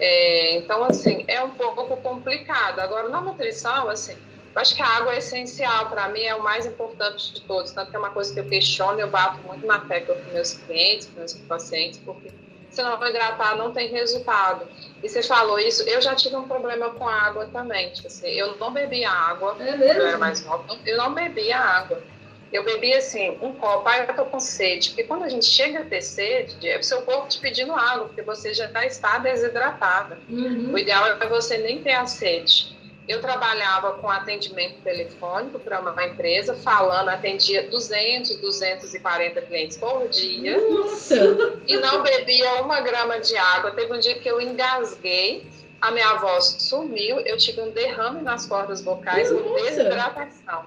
[0.00, 2.78] É, então, assim, é um pouco complicado.
[2.78, 4.16] Agora, na nutrição, assim,
[4.54, 7.72] eu acho que a água é essencial, para mim é o mais importante de todos,
[7.72, 10.52] tanto que é uma coisa que eu questiono, eu bato muito na tecla com meus
[10.52, 12.30] clientes, com meus pacientes, porque
[12.70, 14.66] se não hidratar não tem resultado.
[15.02, 18.56] E você falou isso, eu já tive um problema com água também, tipo assim, eu
[18.56, 22.02] não bebia água, é eu era mais nova, eu não bebia água.
[22.50, 25.80] Eu bebi assim, um copo, aí eu tô com sede, porque quando a gente chega
[25.80, 30.18] a ter sede, é o seu corpo te pedindo água, porque você já está desidratada.
[30.30, 30.72] Uhum.
[30.72, 32.77] O ideal é você nem ter a sede.
[33.08, 40.60] Eu trabalhava com atendimento telefônico para uma empresa, falando, atendia 200, 240 clientes por dia.
[40.68, 41.58] Nossa!
[41.66, 43.70] E não bebia uma grama de água.
[43.70, 45.46] Teve um dia que eu engasguei,
[45.80, 50.66] a minha voz sumiu, eu tive um derrame nas cordas vocais, uma desidratação.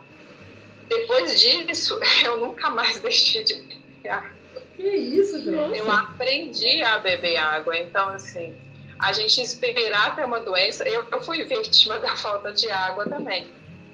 [0.89, 4.31] Depois disso, eu nunca mais deixei de beber água.
[4.75, 5.75] Que isso, Nossa.
[5.75, 7.77] Eu aprendi a beber água.
[7.77, 8.55] Então, assim,
[9.01, 10.87] a gente esperar ter uma doença.
[10.87, 13.47] Eu, eu fui vítima da falta de água também.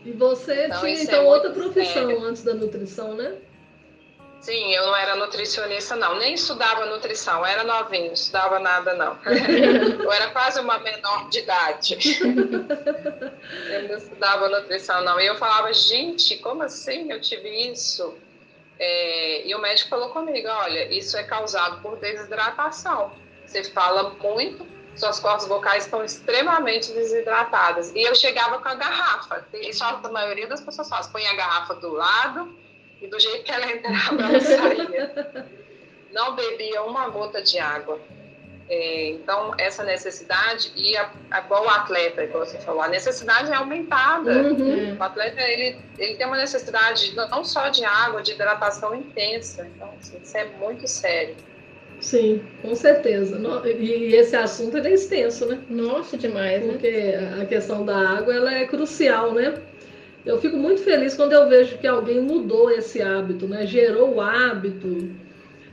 [0.06, 2.24] E você então, tinha então é outra profissão sério.
[2.24, 3.36] antes da nutrição, né?
[4.40, 6.20] Sim, eu não era nutricionista, não.
[6.20, 9.18] Nem estudava nutrição, era novinho, não estudava nada, não.
[9.26, 11.98] eu era quase uma menor de idade.
[12.22, 15.20] eu não estudava nutrição, não.
[15.20, 18.16] E eu falava, gente, como assim eu tive isso?
[18.80, 23.12] É, e o médico falou comigo: olha, isso é causado por desidratação.
[23.46, 24.66] Você fala muito,
[25.00, 27.92] suas cordas vocais estão extremamente desidratadas.
[27.96, 29.46] E eu chegava com a garrafa.
[29.54, 31.08] Isso a maioria das pessoas faz.
[31.08, 32.58] Põe a garrafa do lado
[33.02, 35.48] e do jeito que ela entrava, ela saía.
[36.12, 38.00] Não bebia uma gota de água.
[38.70, 43.50] É, então, essa necessidade, e a, a, igual o atleta, que você falou, a necessidade
[43.50, 44.32] é aumentada.
[44.32, 44.98] Uhum.
[45.00, 49.66] O atleta, ele, ele tem uma necessidade não só de água, de hidratação intensa.
[49.74, 51.36] Então, assim, isso é muito sério.
[52.00, 53.40] Sim, com certeza.
[53.80, 55.60] E esse assunto é extenso, né?
[55.70, 56.74] Nossa, demais, né?
[56.74, 59.56] Porque a questão da água ela é crucial, né?
[60.26, 63.66] Eu fico muito feliz quando eu vejo que alguém mudou esse hábito, né?
[63.66, 65.10] Gerou o hábito.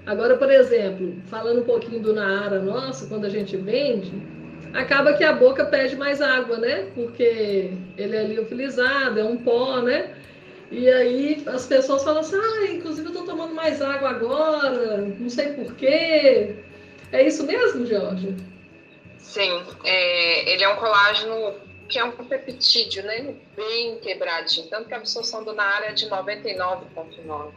[0.07, 4.13] Agora, por exemplo, falando um pouquinho do Naara nossa, quando a gente vende,
[4.73, 6.87] acaba que a boca pede mais água, né?
[6.95, 10.11] Porque ele é liofilizado, é um pó, né?
[10.71, 15.29] E aí as pessoas falam assim, ah, inclusive eu estou tomando mais água agora, não
[15.29, 16.57] sei porquê.
[17.13, 18.35] É isso mesmo, Jorge?
[19.19, 21.55] Sim, é, ele é um colágeno
[21.89, 23.35] que é um peptídeo, né?
[23.57, 27.53] Bem quebradinho, tanto que a absorção do NAR é de 99,9.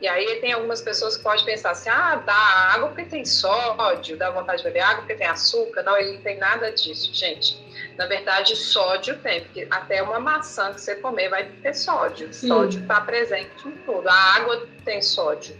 [0.00, 2.34] E aí tem algumas pessoas que podem pensar assim, ah, dá
[2.74, 5.84] água porque tem sódio, dá vontade de beber água porque tem açúcar.
[5.84, 7.56] Não, ele não tem nada disso, gente.
[7.96, 12.32] Na verdade, sódio tem, porque até uma maçã que você comer vai ter sódio.
[12.32, 12.48] Sim.
[12.48, 14.08] Sódio está presente em tudo.
[14.08, 15.56] A água tem sódio.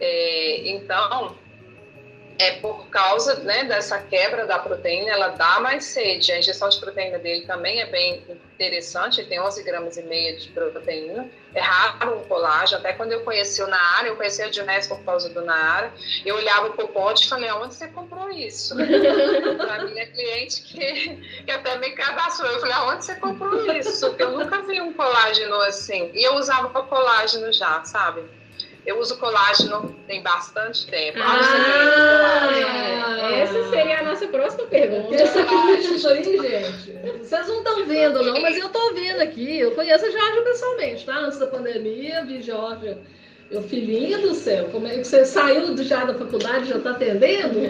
[0.00, 1.36] É, então,
[2.38, 6.32] é por causa né, dessa quebra da proteína, ela dá mais sede.
[6.32, 8.22] A ingestão de proteína dele também é bem
[8.54, 11.28] interessante, ele tem 11 gramas e meia de proteína.
[11.54, 15.02] É raro um colágeno, até quando eu conheci o Naara, eu conheci a Dionés por
[15.04, 15.92] causa do Naara,
[16.24, 18.76] eu olhava o pote e falei, onde você comprou isso?
[19.56, 24.08] para minha cliente que, que até me cadastrou, eu falei, aonde você comprou isso?
[24.08, 26.10] Porque eu nunca vi um colágeno assim.
[26.12, 28.22] E eu usava colágeno já, sabe?
[28.86, 31.18] Eu uso colágeno tem bastante tempo.
[31.20, 32.48] Ah,
[33.32, 35.14] essa seria a nossa próxima pergunta.
[35.14, 36.92] Essa aí, gente.
[37.18, 39.58] Vocês não estão vendo, não, mas eu estou vendo aqui.
[39.58, 41.16] Eu conheço a Jorge pessoalmente, tá?
[41.16, 42.96] Antes da pandemia, vi Jorge
[43.50, 47.60] meu filhinho do céu, como é que você saiu já da faculdade já está atendendo?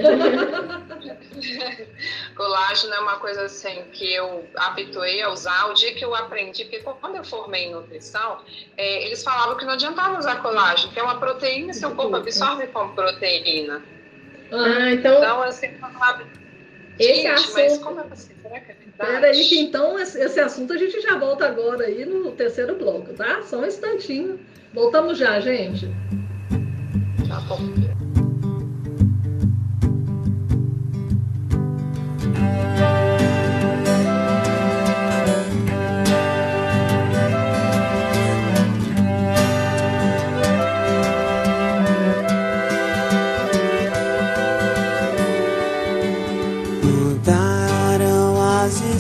[2.35, 6.65] Colágeno é uma coisa assim que eu habituei a usar o dia que eu aprendi,
[6.65, 8.39] porque quando eu formei em nutrição,
[8.77, 12.67] é, eles falavam que não adiantava usar colágeno, que é uma proteína, seu corpo absorve
[12.69, 13.83] como proteína.
[14.51, 15.19] Ah, então.
[15.19, 16.46] Então, assim, eu
[16.99, 17.55] Esse assunto...
[17.55, 18.35] mas como é assim?
[18.43, 19.21] Será que é verdade?
[19.21, 23.43] Peraí, que então esse assunto a gente já volta agora aí no terceiro bloco, tá?
[23.43, 24.41] Só um instantinho.
[24.73, 25.91] Voltamos já, gente.
[27.29, 27.86] Tá bom.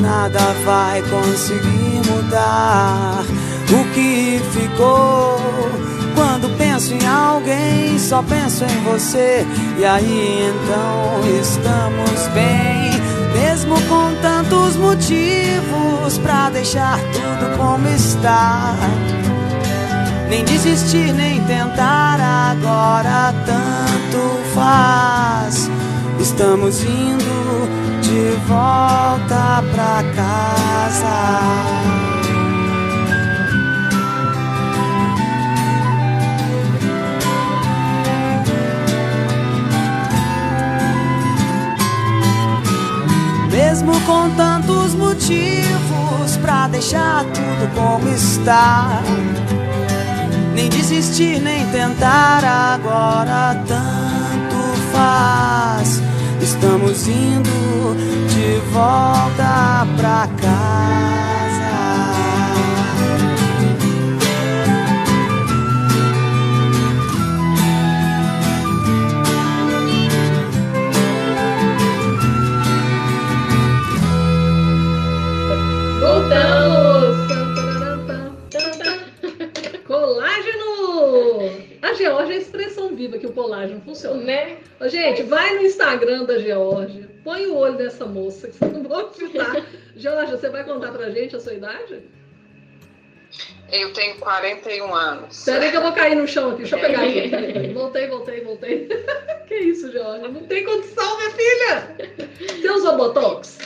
[0.00, 3.24] Nada vai conseguir mudar
[3.70, 5.40] o que ficou.
[6.14, 9.46] Quando penso em alguém, só penso em você.
[9.78, 12.90] E aí então estamos bem,
[13.32, 18.74] mesmo com tantos motivos pra deixar tudo como está.
[20.28, 25.70] Nem desistir, nem tentar agora tanto faz.
[26.20, 27.35] Estamos indo
[28.06, 31.16] de volta pra casa.
[43.50, 49.02] Mesmo com tantos motivos pra deixar tudo como está.
[50.54, 54.56] Nem desistir, nem tentar agora tanto
[54.92, 56.05] faz.
[56.46, 57.96] Estamos indo
[58.28, 61.66] de volta pra casa.
[76.00, 76.85] Voltamos!
[83.06, 84.22] Viva que o colágeno funciona.
[84.22, 84.58] Né?
[84.82, 89.00] Gente, vai no Instagram da Georgia, põe o olho dessa moça, que vocês não vão
[89.00, 89.66] acreditar.
[89.96, 92.02] Georgia, você vai contar pra gente a sua idade?
[93.72, 95.44] Eu tenho 41 anos.
[95.44, 97.28] Peraí que eu vou cair no chão aqui, deixa eu pegar aqui.
[97.28, 97.72] Peraí.
[97.72, 98.88] Voltei, voltei, voltei.
[99.48, 100.28] que isso, Georgia?
[100.28, 101.96] Não tem condição, minha filha!
[102.38, 103.58] Você usou Botox?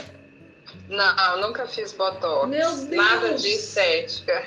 [0.88, 2.48] Não, nunca fiz botox.
[2.48, 2.90] Meu Deus!
[2.90, 4.44] Nada de estética.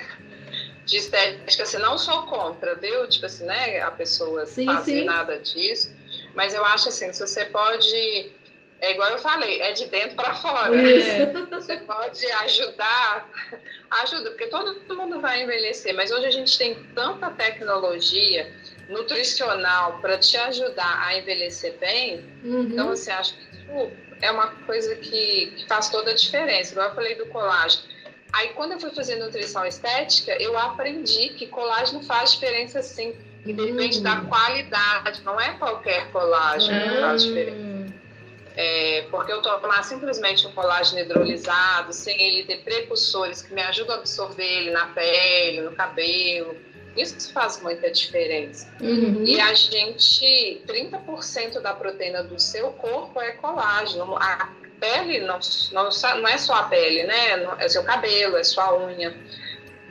[0.84, 3.08] De estética, assim, não sou contra, viu?
[3.08, 3.80] Tipo assim, né?
[3.80, 5.04] A pessoa Sim, fazer sim.
[5.04, 5.90] nada disso.
[6.34, 8.32] Mas eu acho assim, se você pode.
[8.80, 10.76] É igual eu falei, é de dentro para fora.
[10.82, 11.08] Isso.
[11.52, 13.30] Você pode ajudar,
[14.02, 18.52] ajuda, porque todo mundo vai envelhecer, mas hoje a gente tem tanta tecnologia
[18.88, 22.92] nutricional para te ajudar a envelhecer bem, então, Uhum.
[22.92, 26.72] assim, acho que isso é uma coisa que, que faz toda a diferença.
[26.72, 27.84] Igual eu falei do colágeno.
[28.34, 33.14] Aí, quando eu fui fazer nutrição estética, eu aprendi que colágeno faz diferença sim.
[33.46, 34.02] E depende Hum.
[34.02, 37.56] da qualidade, não é qualquer colágeno que faz diferença.
[37.58, 37.86] Hum,
[38.56, 43.96] É, porque eu tomar simplesmente um colágeno hidrolisado, sem ele ter precursores que me ajudam
[43.96, 46.56] a absorver ele na pele, no cabelo,
[46.96, 48.68] isso faz muita diferença.
[48.80, 49.24] Uhum.
[49.24, 54.16] E a gente, 30% da proteína do seu corpo é colágeno.
[54.16, 54.48] A
[54.80, 55.38] pele não,
[55.72, 55.88] não,
[56.20, 57.56] não é só a pele, né?
[57.58, 59.16] É seu cabelo, é sua unha.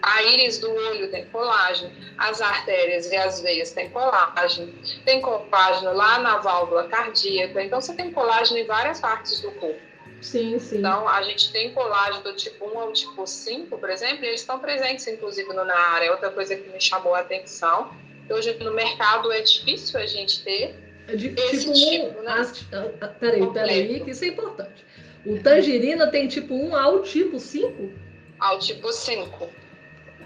[0.01, 4.73] A íris do olho tem colágeno, as artérias e as veias têm colágeno,
[5.05, 9.79] tem colágeno lá na válvula cardíaca, então você tem colágeno em várias partes do corpo.
[10.23, 10.79] Sim, sim.
[10.79, 14.39] Então, a gente tem colágeno do tipo 1 ao tipo 5, por exemplo, e eles
[14.39, 16.05] estão presentes, inclusive, no na área.
[16.07, 17.93] É outra coisa que me chamou a atenção.
[18.29, 20.75] Hoje, no mercado, é difícil a gente ter.
[21.07, 22.31] É de, esse tipo, tipo, um, né?
[22.33, 24.05] as- ah, ah, peraí, peraí, Completo.
[24.05, 24.85] que isso é importante.
[25.25, 27.91] O tangerina tem tipo 1 ao tipo 5?
[28.39, 29.49] Ao tipo 5.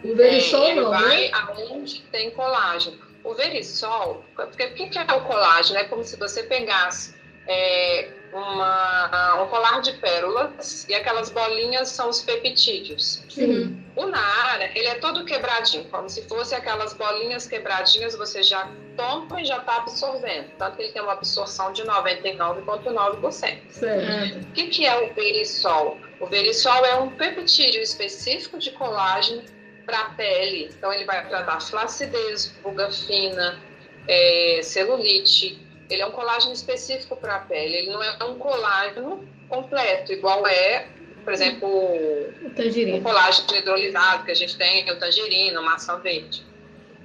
[0.04, 1.32] O verisol É, ele não, vai né?
[1.34, 3.00] aonde tem colágeno.
[3.24, 5.80] O verisol, porque o que é o colágeno?
[5.80, 7.16] É como se você pegasse
[7.48, 13.24] é, uma, um colar de pérolas e aquelas bolinhas são os peptídeos.
[13.30, 13.84] Sim.
[13.96, 19.42] O Naara, ele é todo quebradinho, como se fosse aquelas bolinhas quebradinhas, você já toma
[19.42, 20.50] e já está absorvendo.
[20.58, 23.60] Tanto que ele tem uma absorção de 99,9%.
[23.70, 24.40] Certo.
[24.40, 25.98] O que, que é o verisol?
[26.20, 29.44] O verisol é um peptídeo específico de colágeno
[29.86, 30.70] para a pele.
[30.76, 33.62] Então, ele vai tratar flacidez, ruga fina,
[34.08, 35.66] é, celulite.
[35.90, 37.78] Ele é um colágeno específico para a pele.
[37.78, 40.88] Ele não é um colágeno completo, igual é,
[41.24, 46.47] por exemplo, o o colágeno hidrolisado que a gente tem, o tangerina, maçã verde.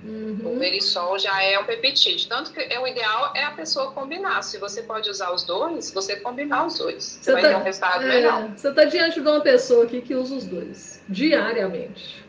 [0.05, 0.59] O Uhum.
[0.59, 2.28] verisol já é um peptídeo.
[2.28, 4.42] Tanto que é, o ideal é a pessoa combinar.
[4.42, 7.05] Se você pode usar os dois, você combinar os dois.
[7.05, 8.42] Você, Você vai tá- ter um resultado melhor.
[8.42, 12.20] É, você está diante de uma pessoa aqui que usa os dois, diariamente.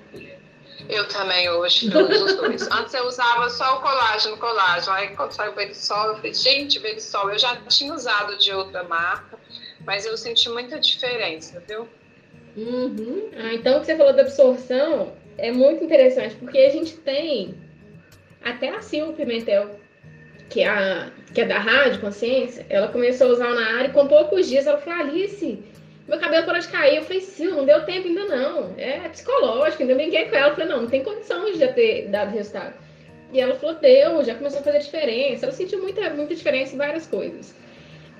[0.89, 2.61] Eu também hoje eu uso os dois.
[2.71, 4.91] Antes eu usava só o colágeno, colágeno.
[4.93, 8.83] Aí quando saiu o verisol, eu falei, gente, verisol, eu já tinha usado de outra
[8.83, 9.39] marca,
[9.85, 11.87] mas eu senti muita diferença, viu?
[12.55, 13.29] Uhum.
[13.35, 17.55] Ah, então, o que você falou da absorção, é muito interessante, porque a gente tem
[18.43, 19.79] até a Silvia Pimentel,
[20.49, 23.91] que é, a, que é da Rádio Consciência, ela começou a usar na área e
[23.91, 25.63] com poucos dias ela falou, Alice,
[26.07, 26.97] meu cabelo parou de cair.
[26.97, 28.73] Eu falei, Sil, não deu tempo ainda não.
[28.77, 30.49] É psicológico, ainda brinquei com ela.
[30.49, 32.73] Eu falei, não, não tem condição de já ter dado resultado.
[33.31, 35.45] E ela falou, deu, já começou a fazer diferença.
[35.45, 37.55] Ela sentiu muita, muita diferença em várias coisas.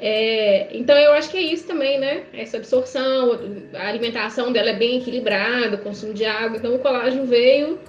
[0.02, 2.24] É, então eu acho que é isso também, né?
[2.34, 3.40] Essa absorção,
[3.74, 6.58] a alimentação dela é bem equilibrada, o consumo de água.
[6.58, 7.80] Então o colágeno veio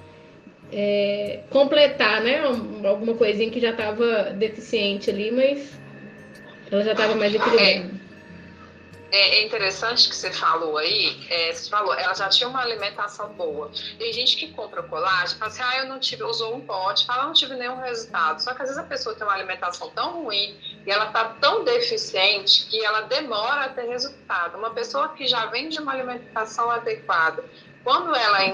[0.76, 2.42] é, completar, né?
[2.84, 5.70] Alguma coisinha que já estava deficiente ali, mas
[6.70, 7.94] ela já estava mais equilibrada.
[9.12, 13.32] É, é interessante que você falou aí, é, você falou, ela já tinha uma alimentação
[13.34, 13.70] boa.
[13.96, 17.06] Tem gente que compra colágeno e fala assim, ah, eu não tive, usou um pote,
[17.06, 18.42] fala, não tive nenhum resultado.
[18.42, 21.62] Só que às vezes a pessoa tem uma alimentação tão ruim e ela está tão
[21.62, 24.58] deficiente que ela demora a ter resultado.
[24.58, 27.44] Uma pessoa que já vem de uma alimentação adequada,
[27.85, 28.45] quando ela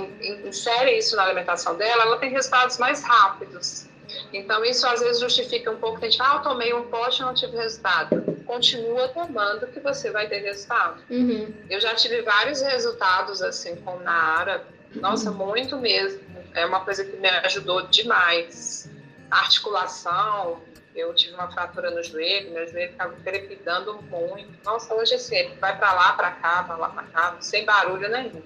[0.45, 3.89] insere isso na alimentação dela, ela tem resultados mais rápidos.
[4.33, 7.23] Então, isso às vezes justifica um pouco, a gente fala, ah, eu tomei um pote
[7.23, 8.23] e não tive resultado.
[8.45, 11.01] Continua tomando que você vai ter resultado.
[11.09, 11.55] Uhum.
[11.71, 14.67] Eu já tive vários resultados, assim, com Nara.
[14.97, 15.37] Nossa, uhum.
[15.37, 16.21] muito mesmo.
[16.55, 18.91] É uma coisa que me ajudou demais.
[19.31, 20.61] articulação,
[20.95, 24.51] eu tive uma fratura no joelho, meu joelho ficava trepidando muito.
[24.65, 28.43] Nossa, hoje assim, vai para lá, para cá, para lá, para cá, sem barulho nenhum.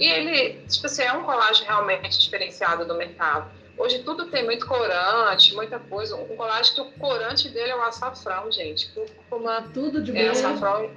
[0.00, 3.50] E ele, tipo assim, é um colágeno realmente diferenciado do mercado.
[3.76, 6.16] Hoje tudo tem muito corante, muita coisa.
[6.16, 8.90] Um colágeno que o corante dele é o açafrão, gente.
[8.92, 10.30] Cúrcuma, tudo de é, bom.
[10.30, 10.90] Açafrão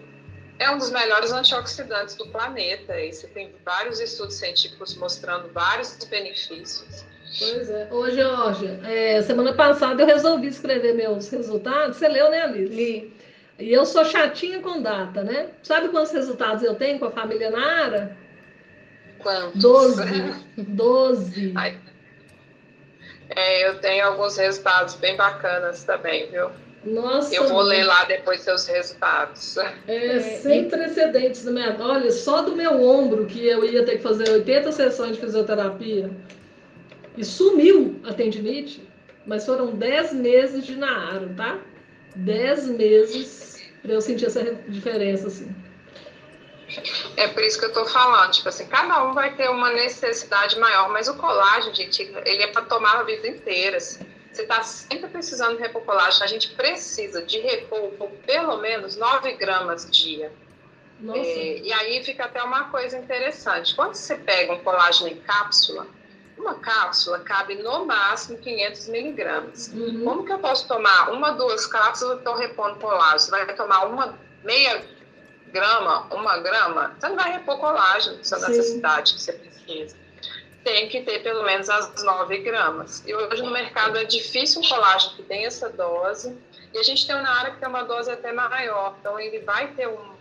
[0.58, 2.98] é um dos melhores antioxidantes do planeta.
[2.98, 7.06] E você tem vários estudos científicos mostrando vários benefícios.
[7.40, 7.88] Pois é.
[7.92, 11.98] Ô, Georgia, é, semana passada eu resolvi escrever meus resultados.
[11.98, 12.74] Você leu, né, Alice?
[12.74, 13.14] Li.
[13.60, 15.50] E eu sou chatinha com data, né?
[15.62, 18.23] Sabe quantos resultados eu tenho com a família Nara?
[19.24, 19.62] Quantos?
[19.62, 20.34] Doze.
[20.58, 21.54] Doze.
[21.56, 21.78] Ai.
[23.36, 26.52] É, eu tenho alguns resultados bem bacanas também, viu?
[26.86, 27.34] Nossa.
[27.34, 29.58] Eu vou ler lá depois seus resultados.
[29.88, 31.78] É, sem precedentes na minha.
[31.80, 36.12] Olha, só do meu ombro que eu ia ter que fazer 80 sessões de fisioterapia
[37.18, 38.88] e sumiu a tendinite,
[39.26, 41.60] mas foram 10 meses de Naaro, tá?
[42.16, 45.54] 10 meses para eu sentir essa diferença, assim.
[47.18, 50.58] É por isso que eu estou falando, tipo assim, cada um vai ter uma necessidade
[50.60, 53.78] maior, mas o colágeno, gente, ele é para tomar a vida inteira.
[53.78, 54.06] Assim.
[54.32, 59.34] Você está sempre precisando repor colágeno, a gente precisa de repor por pelo menos 9
[59.34, 60.32] gramas dia.
[61.14, 63.76] É, e aí fica até uma coisa interessante.
[63.76, 65.86] Quando você pega um colágeno em cápsula,
[66.38, 69.68] uma cápsula cabe no máximo 500 miligramas.
[69.68, 70.04] Uhum.
[70.04, 73.20] Como que eu posso tomar uma, duas cápsulas e estou repondo colágeno?
[73.20, 74.84] Você vai tomar uma meia
[75.54, 79.96] grama, uma grama, você não vai repor colágeno, essa necessidade que você precisa.
[80.64, 83.04] Tem que ter pelo menos as 9 gramas.
[83.06, 86.36] E hoje no mercado é difícil um colágeno que tem essa dose.
[86.74, 88.96] E a gente tem uma área que tem uma dose até maior.
[89.00, 90.14] Então ele vai ter um.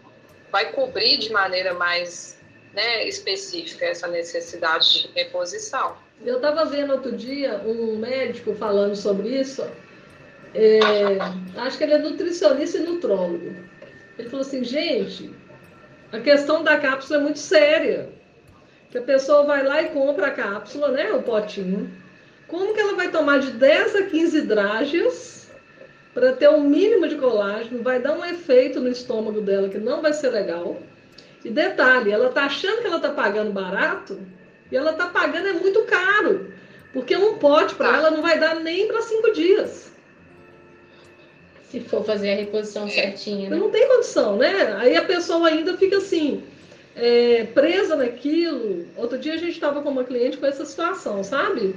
[0.50, 2.38] vai cobrir de maneira mais
[2.74, 5.96] né, específica essa necessidade de reposição.
[6.24, 9.64] Eu estava vendo outro dia um médico falando sobre isso.
[10.54, 11.18] É,
[11.56, 13.71] acho que ele é nutricionista e nutrólogo.
[14.18, 15.30] Ele falou assim, gente,
[16.12, 18.08] a questão da cápsula é muito séria.
[18.90, 21.10] Que a pessoa vai lá e compra a cápsula, né?
[21.12, 21.90] O potinho.
[22.46, 25.50] Como que ela vai tomar de 10 a 15 drágias
[26.12, 27.82] para ter um mínimo de colágeno?
[27.82, 30.78] Vai dar um efeito no estômago dela que não vai ser legal.
[31.42, 34.20] E detalhe, ela tá achando que ela tá pagando barato
[34.70, 36.52] e ela tá pagando é muito caro.
[36.92, 37.96] Porque um pote para tá.
[37.96, 39.91] ela não vai dar nem para cinco dias.
[41.72, 43.48] Se for fazer a reposição certinha.
[43.48, 43.56] Né?
[43.56, 44.76] Não tem condição, né?
[44.76, 46.44] Aí a pessoa ainda fica assim,
[46.94, 48.86] é, presa naquilo.
[48.94, 51.74] Outro dia a gente estava com uma cliente com essa situação, sabe?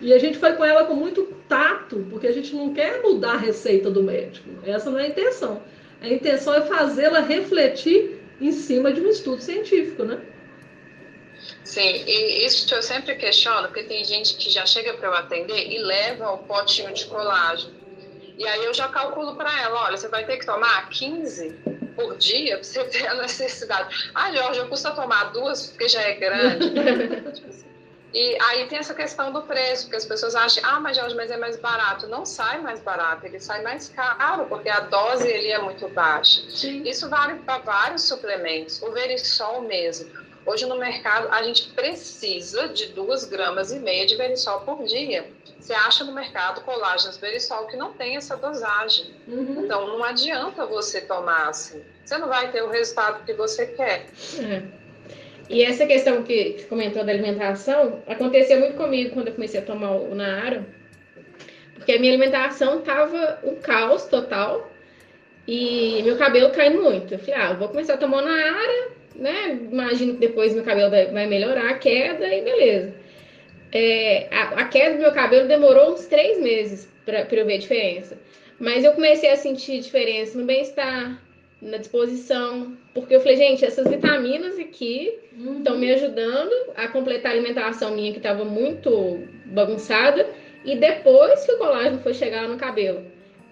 [0.00, 3.34] E a gente foi com ela com muito tato, porque a gente não quer mudar
[3.34, 4.48] a receita do médico.
[4.66, 5.62] Essa não é a intenção.
[6.00, 10.20] A intenção é fazê-la refletir em cima de um estudo científico, né?
[11.62, 15.70] Sim, e isso eu sempre questiono, porque tem gente que já chega para eu atender
[15.70, 17.81] e leva o potinho de colágeno.
[18.36, 21.50] E aí eu já calculo para ela, olha, você vai ter que tomar 15
[21.94, 24.10] por dia para você ter a necessidade.
[24.14, 26.72] Ah, Jorge, eu custa tomar duas porque já é grande.
[28.12, 31.30] e aí tem essa questão do preço, porque as pessoas acham, ah, mas Jorge, mas
[31.30, 32.06] é mais barato.
[32.06, 36.42] Não sai mais barato, ele sai mais caro, porque a dose ele é muito baixa.
[36.50, 36.82] Sim.
[36.84, 40.10] Isso vale para vários suplementos, o Verisol mesmo.
[40.44, 45.30] Hoje no mercado a gente precisa de duas gramas e meia de Verisol por dia.
[45.62, 49.14] Você acha no mercado colágenos Verisol que não tem essa dosagem.
[49.28, 49.62] Uhum.
[49.64, 51.80] Então não adianta você tomar assim.
[52.04, 54.06] Você não vai ter o resultado que você quer.
[54.40, 54.62] É.
[55.48, 59.64] E essa questão que você comentou da alimentação aconteceu muito comigo quando eu comecei a
[59.64, 60.66] tomar o Naara,
[61.76, 64.68] porque a minha alimentação tava um caos total
[65.46, 67.14] e meu cabelo caindo muito.
[67.14, 69.60] Eu falei, ah, eu vou começar a tomar o Naara, né?
[69.70, 73.01] Imagino que depois meu cabelo vai melhorar a queda e beleza.
[73.72, 77.58] É, a, a, queda do meu cabelo demorou uns três meses para eu ver a
[77.58, 78.18] diferença.
[78.60, 81.20] Mas eu comecei a sentir diferença no bem-estar,
[81.60, 85.80] na disposição, porque eu falei, gente, essas vitaminas aqui estão uhum.
[85.80, 90.28] me ajudando a completar a alimentação minha que estava muito bagunçada
[90.64, 93.04] e depois que o colágeno foi chegar no cabelo,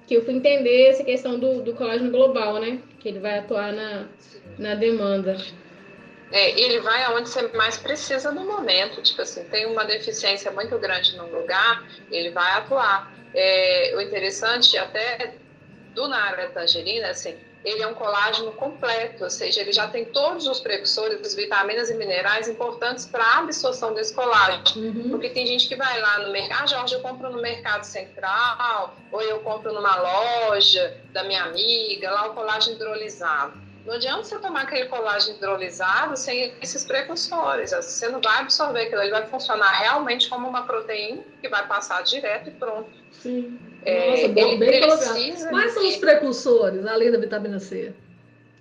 [0.06, 2.78] que eu fui entender essa questão do, do colágeno global, né?
[2.98, 4.06] Que ele vai atuar na,
[4.58, 5.36] na demanda.
[6.32, 9.02] É, ele vai aonde você mais precisa no momento.
[9.02, 13.12] Tipo assim, tem uma deficiência muito grande num lugar, ele vai atuar.
[13.34, 15.34] É, o interessante até
[15.94, 20.46] do Nara Tangerina, assim, ele é um colágeno completo, ou seja, ele já tem todos
[20.46, 24.64] os precursores, vitaminas e minerais importantes para a absorção desse colágeno.
[24.76, 25.10] Uhum.
[25.10, 28.96] Porque tem gente que vai lá no mercado, ah, Jorge, eu compro no mercado central,
[29.12, 33.69] ou eu compro numa loja da minha amiga, lá o colágeno hidrolisado.
[33.84, 37.72] Não adianta você tomar aquele colágeno hidrolisado sem esses precursores.
[37.72, 42.02] Você não vai absorver aquilo, ele vai funcionar realmente como uma proteína que vai passar
[42.02, 42.90] direto e pronto.
[43.10, 43.58] Sim.
[43.84, 45.48] É, Nossa, bom, bem colocado.
[45.48, 47.94] Quais são os precursores, além da vitamina C?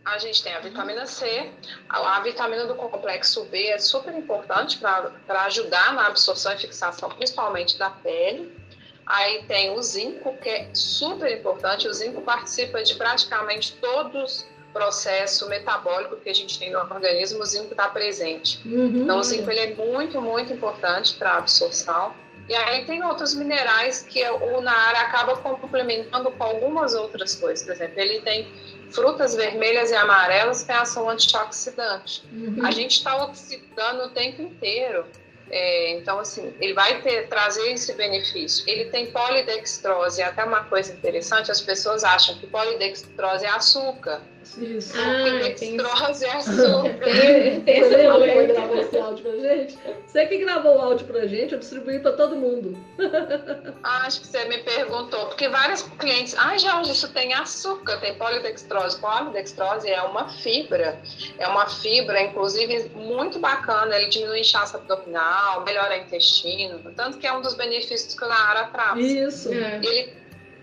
[0.06, 1.52] A gente tem a vitamina C,
[1.90, 7.10] a, a vitamina do complexo B é super importante para ajudar na absorção e fixação,
[7.10, 8.58] principalmente da pele.
[9.06, 11.88] Aí tem o zinco, que é super importante.
[11.88, 17.46] O zinco participa de praticamente todos processo metabólico que a gente tem no organismo, o
[17.46, 18.60] zinco está presente.
[18.66, 19.04] Uhum.
[19.04, 22.14] Então, o zinco ele é muito, muito importante para a absorção.
[22.48, 27.64] E aí tem outros minerais que o Naara acaba complementando com algumas outras coisas.
[27.64, 28.52] Por exemplo, ele tem
[28.92, 32.24] frutas vermelhas e amarelas que têm ação antioxidante.
[32.32, 32.66] Uhum.
[32.66, 35.06] A gente está oxidando o tempo inteiro.
[35.52, 38.64] É, então, assim, ele vai ter, trazer esse benefício.
[38.68, 44.22] Ele tem polidextrose, até uma coisa interessante, as pessoas acham que polidextrose é açúcar.
[44.58, 44.94] Isso.
[44.98, 47.00] Ah, dextrose é açúcar.
[47.00, 49.80] tem, tem Você lembra que gravou esse áudio pra gente?
[50.06, 52.78] Você que gravou o áudio pra gente, eu distribuí pra todo mundo.
[53.82, 58.14] Ah, acho que você me perguntou, porque vários clientes, ah, Jorge, isso tem açúcar, tem
[58.16, 59.00] polidextrose.
[59.00, 61.02] Polidextrose é uma fibra,
[61.38, 67.26] é uma fibra, inclusive, muito bacana, ele diminui inchaço abdominal, melhora o intestino, tanto que
[67.26, 69.00] é um dos benefícios que o Naara traz.
[69.00, 69.54] Isso.
[69.54, 69.78] É.
[69.78, 70.14] Ele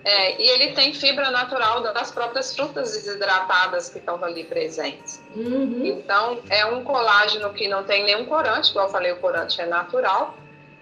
[0.07, 5.21] é, e ele tem fibra natural das próprias frutas desidratadas que estão ali presentes.
[5.35, 5.85] Uhum.
[5.85, 9.67] Então, é um colágeno que não tem nenhum corante, igual eu falei, o corante é
[9.67, 10.37] natural.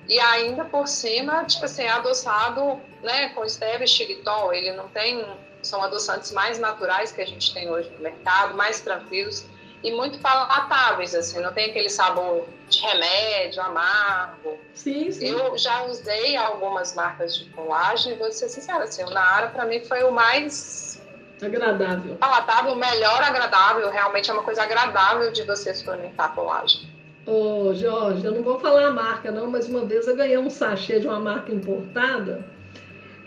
[0.07, 4.53] E ainda por cima, tipo assim, é adoçado né, com stevia e xilitol.
[4.53, 5.25] Ele não tem...
[5.63, 9.47] São adoçantes mais naturais que a gente tem hoje no mercado, mais tranquilos
[9.85, 14.59] e muito palatáveis, assim, não tem aquele sabor de remédio, amargo.
[14.73, 15.27] Sim, sim.
[15.27, 19.67] Eu já usei algumas marcas de colágeno e vou ser sincera, assim, o Naara para
[19.67, 21.03] mim foi o mais
[21.43, 22.17] agradável.
[22.17, 26.89] Palatável, o melhor agradável, realmente é uma coisa agradável de você experimentar colágeno.
[27.27, 30.49] Ô, Jorge, eu não vou falar a marca não, mas uma vez eu ganhei um
[30.49, 32.43] sachê de uma marca importada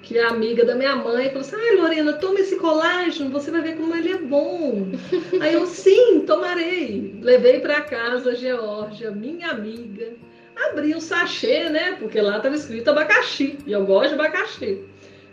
[0.07, 3.61] que é amiga da minha mãe, falou assim: ai, Lorena, toma esse colágeno, você vai
[3.61, 4.87] ver como ele é bom.
[5.41, 7.19] Aí eu, sim, tomarei.
[7.21, 10.13] Levei para casa a Geórgia, minha amiga.
[10.55, 11.97] Abri o um sachê, né?
[11.99, 13.57] Porque lá estava escrito abacaxi.
[13.67, 14.81] E eu gosto de abacaxi.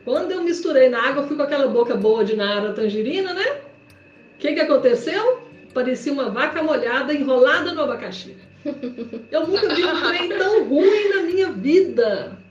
[0.04, 3.60] Quando eu misturei na água, eu fui com aquela boca boa de nara tangerina, né?
[4.34, 5.40] O que, que aconteceu?
[5.72, 8.36] Parecia uma vaca molhada enrolada no abacaxi.
[9.30, 12.43] Eu nunca vi um trem tão ruim na minha vida.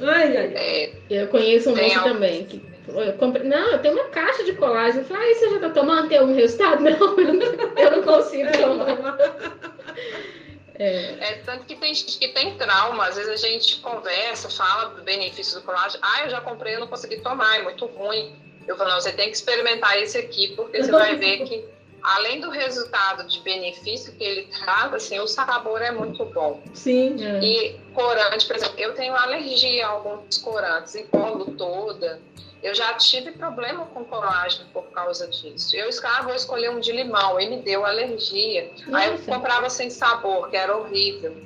[0.00, 0.52] Ai, ai.
[0.54, 4.52] É, eu conheço um moço também que eu comprei, não, eu tenho uma caixa de
[4.54, 5.00] colágeno.
[5.00, 6.08] Eu falei, ah, você já tá tomando?
[6.08, 6.82] Tem algum resultado?
[6.84, 9.16] Não, eu não consigo tomar.
[10.78, 11.14] É.
[11.20, 11.42] é.
[11.46, 15.58] tanto que tem gente que tem trauma, às vezes a gente conversa, fala do benefício
[15.58, 16.02] do colágeno.
[16.04, 18.36] Ah, eu já comprei, eu não consegui tomar, é muito ruim.
[18.68, 21.64] Eu falo, não, você tem que experimentar esse aqui, porque você vai ver que
[22.06, 26.62] além do resultado de benefício que ele traz, assim, o sabor é muito bom.
[26.72, 27.16] Sim.
[27.20, 27.40] É.
[27.42, 32.20] E corante, por exemplo, eu tenho alergia a alguns corantes, encolho toda.
[32.62, 35.74] Eu já tive problema com colágeno por causa disso.
[35.74, 38.70] Eu ah, vou escolher um de limão e me deu alergia.
[38.86, 38.98] Nossa.
[38.98, 41.36] Aí eu comprava sem sabor, que era horrível.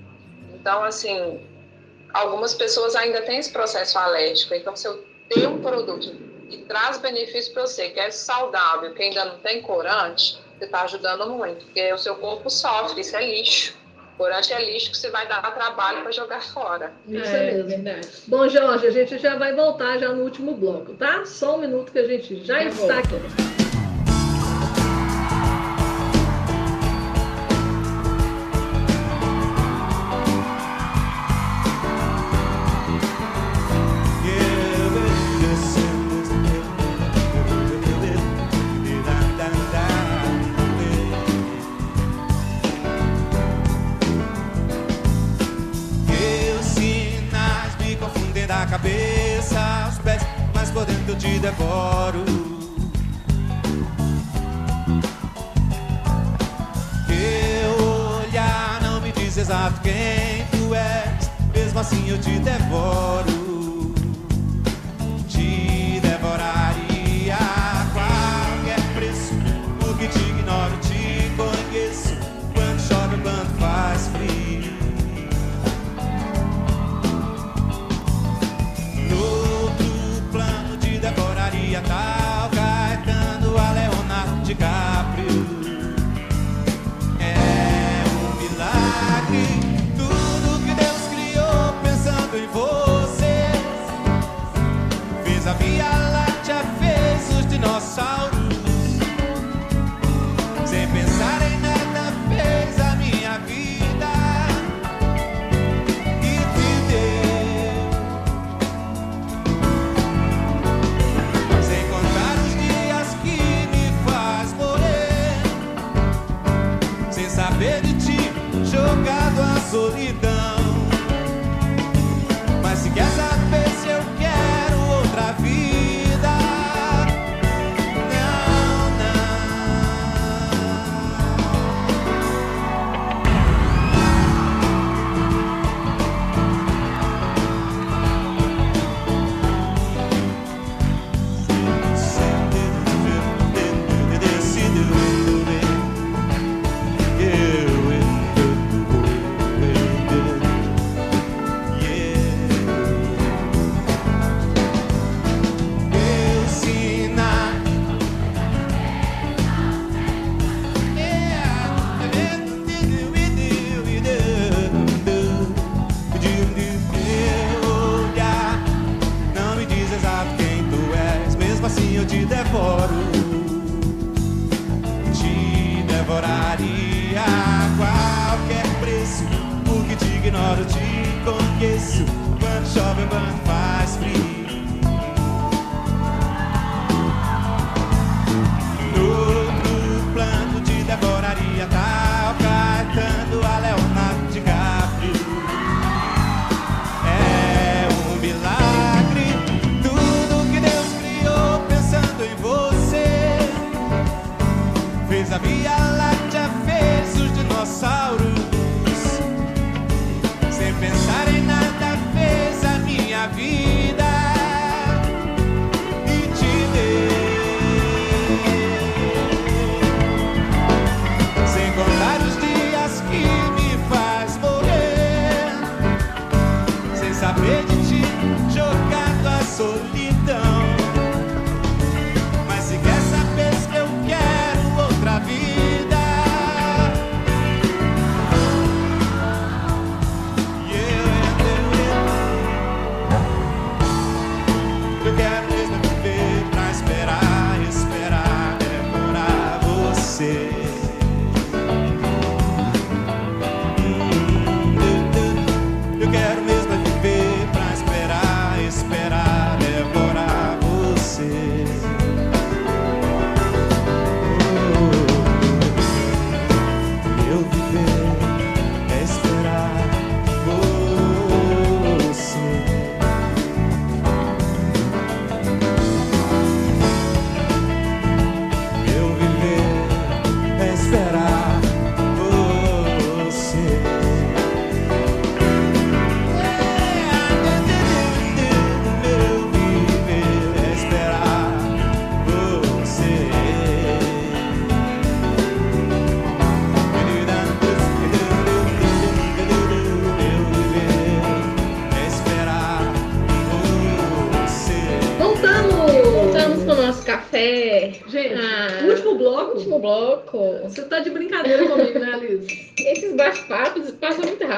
[0.52, 1.40] Então, assim,
[2.12, 4.54] algumas pessoas ainda têm esse processo alérgico.
[4.54, 6.14] Então, se eu tenho um produto
[6.50, 10.82] que traz benefício para você, que é saudável, que ainda não tem corante, você está
[10.82, 13.78] ajudando muito, porque o seu corpo sofre, isso é lixo.
[14.16, 16.92] Corante é lixo que você vai dar trabalho para jogar fora.
[17.08, 17.68] Isso é, é mesmo.
[17.68, 18.08] Verdade.
[18.26, 21.24] Bom, Jorge, a gente já vai voltar já no último bloco, tá?
[21.24, 23.59] Só um minuto que a gente já, está aqui.
[50.90, 52.24] Dentro eu te devoro.
[57.06, 57.86] Teu
[58.26, 63.39] olhar não me diz exato quem tu és, mesmo assim eu te devoro.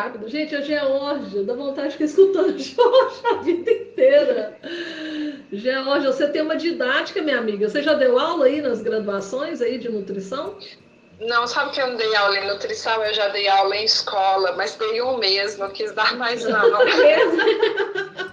[0.02, 0.28] Rápido.
[0.28, 4.58] Gente, a Geórgia, dá vontade de ficar escutando a Geórgia a vida inteira.
[5.52, 7.68] Geórgia, você tem uma didática, minha amiga.
[7.68, 10.58] Você já deu aula aí nas graduações aí de nutrição?
[11.20, 13.02] Não, sabe que eu não dei aula em nutrição?
[13.04, 16.62] Eu já dei aula em escola, mas dei um mês, não quis dar mais não.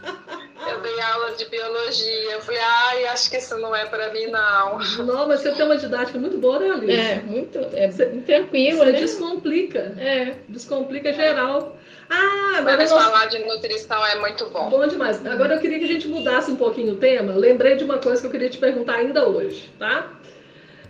[1.01, 2.31] aula de biologia.
[2.31, 4.79] Eu falei, ai, acho que isso não é para mim, não.
[5.05, 6.99] Não, mas você tem uma didática muito boa, né, Alice?
[6.99, 8.99] É, muito, é você, tranquilo, você né?
[8.99, 9.79] descomplica.
[9.97, 10.35] É.
[10.47, 11.77] Descomplica geral.
[12.09, 13.03] Ah, agora mas nós...
[13.03, 14.69] falar de nutrição é muito bom.
[14.69, 15.23] Bom demais.
[15.25, 17.33] Agora eu queria que a gente mudasse um pouquinho o tema.
[17.33, 20.11] Lembrei de uma coisa que eu queria te perguntar ainda hoje, tá?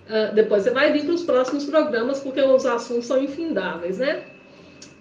[0.09, 4.23] Uh, depois você vai vir para os próximos programas, porque os assuntos são infindáveis, né?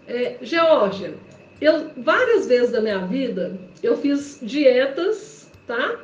[0.07, 1.15] É, Georgia,
[1.61, 5.99] eu várias vezes da minha vida eu fiz dietas, tá?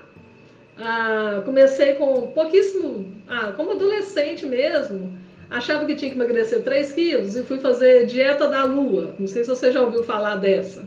[0.79, 5.17] Ah, comecei com pouquíssimo, ah, como adolescente mesmo,
[5.51, 9.15] achava que tinha que emagrecer 3 quilos e fui fazer dieta da lua.
[9.19, 10.87] Não sei se você já ouviu falar dessa.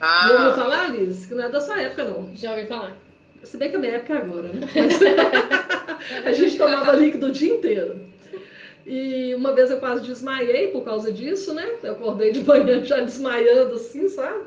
[0.00, 0.28] Ah.
[0.28, 1.28] Já ouviu falar, Alice?
[1.28, 2.30] Que não é da sua época, não.
[2.34, 2.96] Já ouvi falar.
[3.42, 4.68] Se bem que a minha época é agora, né?
[6.24, 8.00] a gente tomava líquido o dia inteiro.
[8.92, 11.64] E uma vez eu quase desmaiei por causa disso, né?
[11.80, 14.46] Eu acordei de manhã já desmaiando assim, sabe?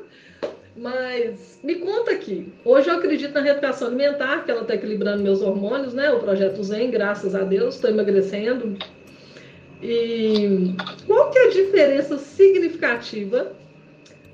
[0.76, 2.52] Mas me conta aqui.
[2.62, 6.10] Hoje eu acredito na reeducação alimentar, que ela está equilibrando meus hormônios, né?
[6.12, 8.76] O projeto Zen, graças a Deus, estou emagrecendo.
[9.82, 10.74] E
[11.06, 13.50] qual que é a diferença significativa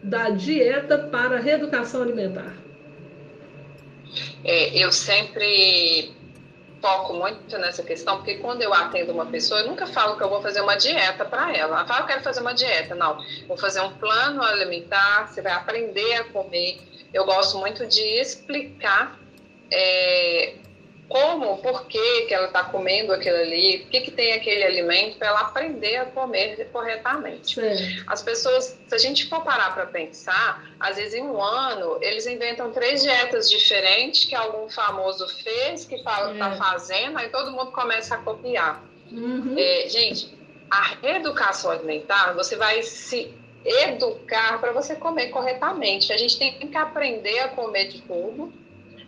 [0.03, 2.57] da dieta para a reeducação alimentar?
[4.43, 6.11] É, eu sempre
[6.81, 10.28] foco muito nessa questão, porque quando eu atendo uma pessoa, eu nunca falo que eu
[10.28, 11.76] vou fazer uma dieta para ela.
[11.78, 12.95] Ela fala, eu quero fazer uma dieta.
[12.95, 16.81] Não, vou fazer um plano alimentar, você vai aprender a comer.
[17.12, 19.18] Eu gosto muito de explicar
[19.70, 20.55] é,
[21.11, 25.19] como, por que, que ela está comendo aquilo ali, o que, que tem aquele alimento,
[25.19, 27.57] para ela aprender a comer corretamente.
[27.57, 28.05] Sim.
[28.07, 32.29] As pessoas, se a gente for parar para pensar, às vezes em um ano, eles
[32.29, 36.57] inventam três dietas diferentes que algum famoso fez, que está é.
[36.57, 38.81] fazendo, aí todo mundo começa a copiar.
[39.11, 39.57] Uhum.
[39.59, 40.33] É, gente,
[40.71, 43.35] a reeducação alimentar, você vai se
[43.65, 46.13] educar para você comer corretamente.
[46.13, 48.60] A gente tem que aprender a comer de tudo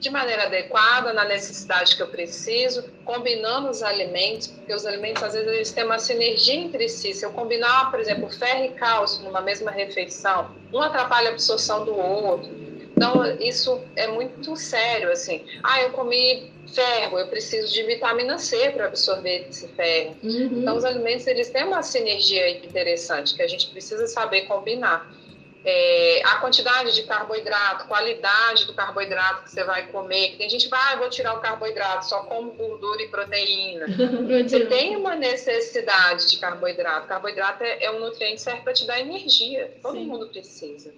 [0.03, 5.32] de maneira adequada, na necessidade que eu preciso, combinando os alimentos, porque os alimentos às
[5.32, 7.14] vezes eles têm uma sinergia entre si.
[7.14, 11.84] Se eu combinar, por exemplo, ferro e cálcio numa mesma refeição, um atrapalha a absorção
[11.84, 12.50] do outro.
[12.96, 15.44] Então, isso é muito sério, assim.
[15.62, 20.16] Ah, eu comi ferro, eu preciso de vitamina C para absorver esse ferro.
[20.20, 20.62] Uhum.
[20.62, 25.09] Então, os alimentos, eles têm uma sinergia interessante que a gente precisa saber combinar
[25.64, 30.36] é, a quantidade de carboidrato, qualidade do carboidrato que você vai comer.
[30.36, 33.86] Tem gente que vai, ah, vou tirar o carboidrato, só como gordura e proteína.
[34.48, 37.06] você tem uma necessidade de carboidrato.
[37.06, 39.72] Carboidrato é, é um nutriente certo para te dar energia.
[39.80, 40.06] Todo Sim.
[40.06, 40.92] mundo precisa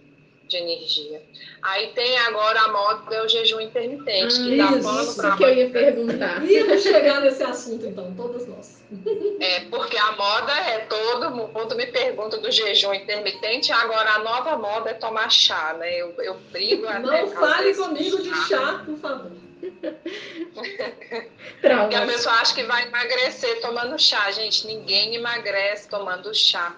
[0.55, 1.23] de energia.
[1.63, 5.43] Aí tem agora a moda é o jejum intermitente, ah, que dá pano para que
[5.43, 6.45] eu ia perguntar.
[6.45, 8.83] Ia chegar nesse assunto então, todas nós.
[9.41, 14.57] É, porque a moda é todo mundo me pergunta do jejum intermitente, agora a nova
[14.57, 15.97] moda é tomar chá, né?
[15.97, 17.23] Eu, eu brigo até.
[17.23, 19.33] Não fale comigo de chá, por favor.
[20.55, 24.31] Porque a pessoa acha que vai emagrecer tomando chá.
[24.31, 26.77] Gente, ninguém emagrece tomando chá.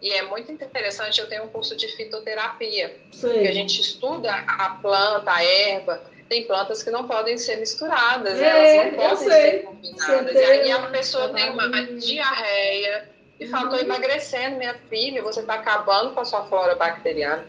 [0.00, 3.32] E é muito interessante, eu tenho um curso de fitoterapia, Sim.
[3.32, 6.02] que a gente estuda a planta, a erva.
[6.28, 10.34] Tem plantas que não podem ser misturadas, é, elas não podem ser combinadas.
[10.34, 11.68] E aí a pessoa tem uma
[11.98, 17.44] diarreia e fala, estou emagrecendo, minha filha, você está acabando com a sua flora bacteriana,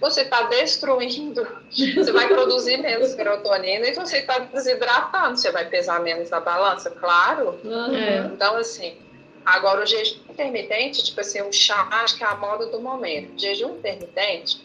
[0.00, 6.00] você está destruindo, você vai produzir menos serotonina e você está desidratando, você vai pesar
[6.00, 7.60] menos na balança, claro.
[7.62, 8.32] Uhum.
[8.32, 8.96] Então, assim,
[9.46, 13.38] Agora, o jejum intermitente, tipo assim, o chá, acho que é a moda do momento.
[13.38, 14.60] Jejum intermitente,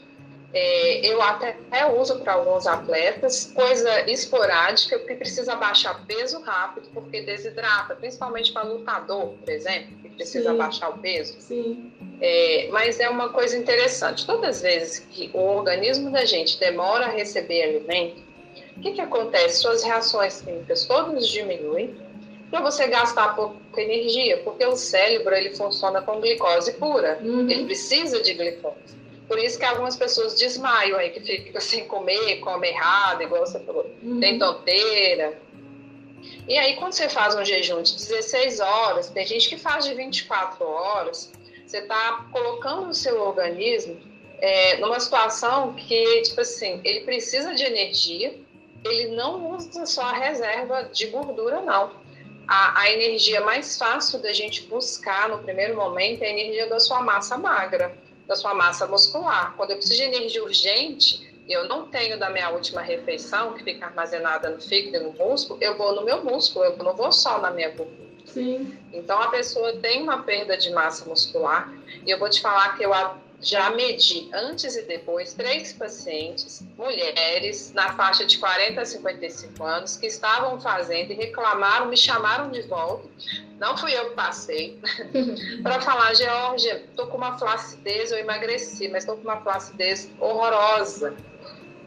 [0.51, 1.55] é, eu até
[1.95, 8.63] uso para alguns atletas, coisa esporádica, porque precisa baixar peso rápido, porque desidrata, principalmente para
[8.63, 10.57] lutador, por exemplo, que precisa Sim.
[10.57, 11.39] baixar o peso.
[11.39, 11.91] Sim.
[12.19, 14.25] É, mas é uma coisa interessante.
[14.25, 18.21] Todas as vezes que o organismo da gente demora a receber alimento,
[18.75, 19.61] o que, que acontece?
[19.61, 21.95] Suas reações químicas todas diminuem
[22.51, 27.49] para você gastar pouca energia, porque o cérebro ele funciona com glicose pura, uhum.
[27.49, 28.99] ele precisa de glicose.
[29.25, 33.57] Por isso que algumas pessoas desmaiam aí, que ficam sem comer, come errado, igual você
[33.61, 34.19] falou, uhum.
[34.19, 35.39] tem tonteira.
[36.45, 39.93] E aí, quando você faz um jejum de 16 horas, tem gente que faz de
[39.93, 41.31] 24 horas,
[41.65, 43.97] você está colocando o seu organismo
[44.41, 48.37] é, numa situação que, tipo assim, ele precisa de energia,
[48.83, 52.00] ele não usa só a reserva de gordura, não
[52.51, 56.81] a, a energia mais fácil da gente buscar no primeiro momento é a energia da
[56.81, 57.97] sua massa magra,
[58.27, 59.53] da sua massa muscular.
[59.55, 63.85] Quando eu preciso de energia urgente, eu não tenho da minha última refeição, que fica
[63.85, 67.39] armazenada no fígado e no músculo, eu vou no meu músculo, eu não vou só
[67.39, 68.11] na minha gordura.
[68.25, 68.77] Sim.
[68.91, 71.73] Então a pessoa tem uma perda de massa muscular,
[72.05, 72.93] e eu vou te falar que eu
[73.41, 79.97] já medi antes e depois três pacientes, mulheres, na faixa de 40 a 55 anos,
[79.97, 83.09] que estavam fazendo e reclamaram, me chamaram de volta.
[83.59, 84.79] Não fui eu que passei,
[85.63, 91.15] para falar, Georgia, estou com uma flacidez, eu emagreci, mas estou com uma flacidez horrorosa.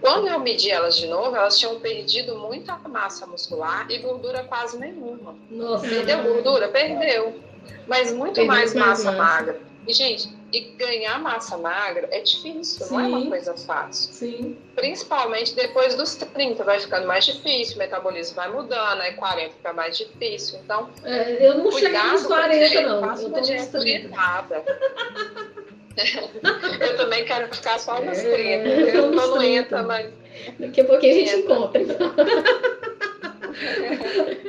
[0.01, 4.79] Quando eu medi elas de novo, elas tinham perdido muita massa muscular e gordura quase
[4.79, 5.35] nenhuma.
[5.51, 5.89] Nossa.
[5.89, 6.69] Perdeu gordura?
[6.69, 7.41] Perdeu.
[7.87, 9.13] Mas muito Perdeu mais massa.
[9.13, 9.61] magra.
[9.87, 13.29] E, gente, e ganhar massa magra é difícil, não é uma Sim.
[13.29, 14.13] coisa fácil.
[14.15, 14.57] Sim.
[14.75, 19.73] Principalmente depois dos 30, vai ficando mais difícil, o metabolismo vai mudando, aí 40 fica
[19.75, 20.59] mais difícil.
[20.65, 22.95] Então, É, eu não cheguei nos 40, porque não.
[23.15, 23.79] Eu tô nos dieta 30.
[23.79, 24.65] orientada.
[26.81, 28.69] eu também quero ficar só nos É, 30.
[28.69, 29.45] eu tô Eu tô no 30.
[29.47, 30.11] ENTA, mas
[30.59, 31.39] Daqui a pouquinho a gente É.
[31.39, 31.81] encontra.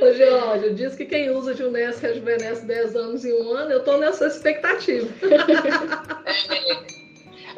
[0.02, 3.98] Ô, Georgia, diz que quem usa Junesc rejuvenesce 10 anos em um ano, eu tô
[3.98, 5.08] nessa expectativa.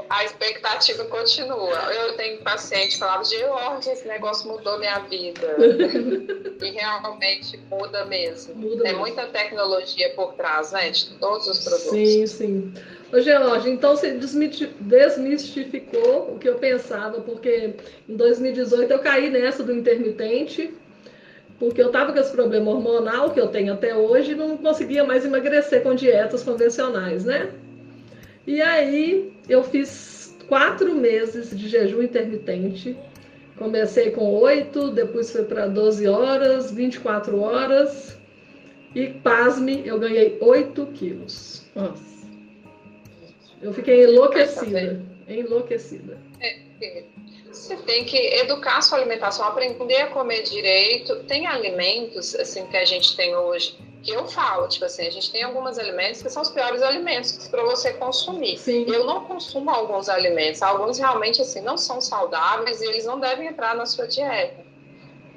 [0.10, 1.94] a expectativa continua.
[1.94, 5.58] Eu tenho paciente que falava, George, esse negócio mudou minha vida.
[6.62, 8.56] e realmente muda mesmo.
[8.56, 9.00] Muda Tem mesmo.
[9.00, 10.90] muita tecnologia por trás, né?
[10.90, 11.90] De todos os produtos.
[11.90, 12.74] Sim, sim.
[13.12, 17.76] Ô, Georgia, então você desmistificou o que eu pensava, porque
[18.08, 20.74] em 2018 eu caí nessa do intermitente,
[21.60, 25.04] porque eu estava com esse problema hormonal que eu tenho até hoje e não conseguia
[25.04, 27.52] mais emagrecer com dietas convencionais, né?
[28.46, 32.98] E aí eu fiz quatro meses de jejum intermitente.
[33.58, 38.18] Comecei com oito, depois foi para 12 horas, 24 horas.
[38.94, 41.66] E pasme, eu ganhei 8 quilos.
[41.76, 42.18] Nossa.
[43.62, 45.02] Eu fiquei enlouquecida.
[45.28, 46.18] Enlouquecida.
[47.58, 51.24] Você tem que educar a sua alimentação, aprender a comer direito.
[51.24, 55.32] Tem alimentos, assim, que a gente tem hoje, que eu falo, tipo assim, a gente
[55.32, 58.58] tem alguns alimentos que são os piores alimentos para você consumir.
[58.58, 58.86] Sim.
[58.88, 63.48] Eu não consumo alguns alimentos, alguns realmente, assim, não são saudáveis e eles não devem
[63.48, 64.67] entrar na sua dieta.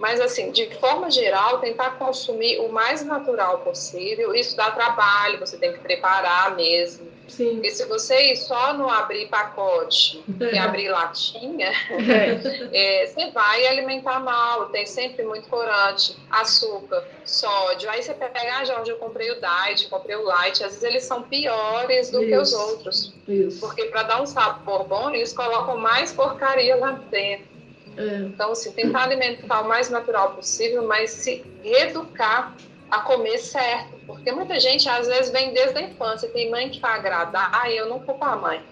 [0.00, 4.34] Mas, assim, de forma geral, tentar consumir o mais natural possível.
[4.34, 7.06] Isso dá trabalho, você tem que preparar mesmo.
[7.28, 7.56] Sim.
[7.56, 12.40] Porque se você só no abrir pacote e abrir latinha, É.
[13.02, 14.70] é, você vai alimentar mal.
[14.70, 17.90] Tem sempre muito corante, açúcar, sódio.
[17.90, 20.64] Aí você pega, ah, Jorge, eu comprei o diet, comprei o light.
[20.64, 22.58] Às vezes eles são piores do que os Isso.
[22.60, 23.14] outros.
[23.28, 23.60] Isso.
[23.60, 27.49] Porque para dar um sabor bom, eles colocam mais porcaria lá dentro.
[27.96, 28.18] É.
[28.18, 32.54] Então, assim, tentar alimentar o mais natural possível, mas se reeducar
[32.90, 33.98] a comer certo.
[34.06, 36.28] Porque muita gente, às vezes, vem desde a infância.
[36.28, 37.50] Tem mãe que vai agradar.
[37.52, 38.62] Ai, eu não culpo a mãe.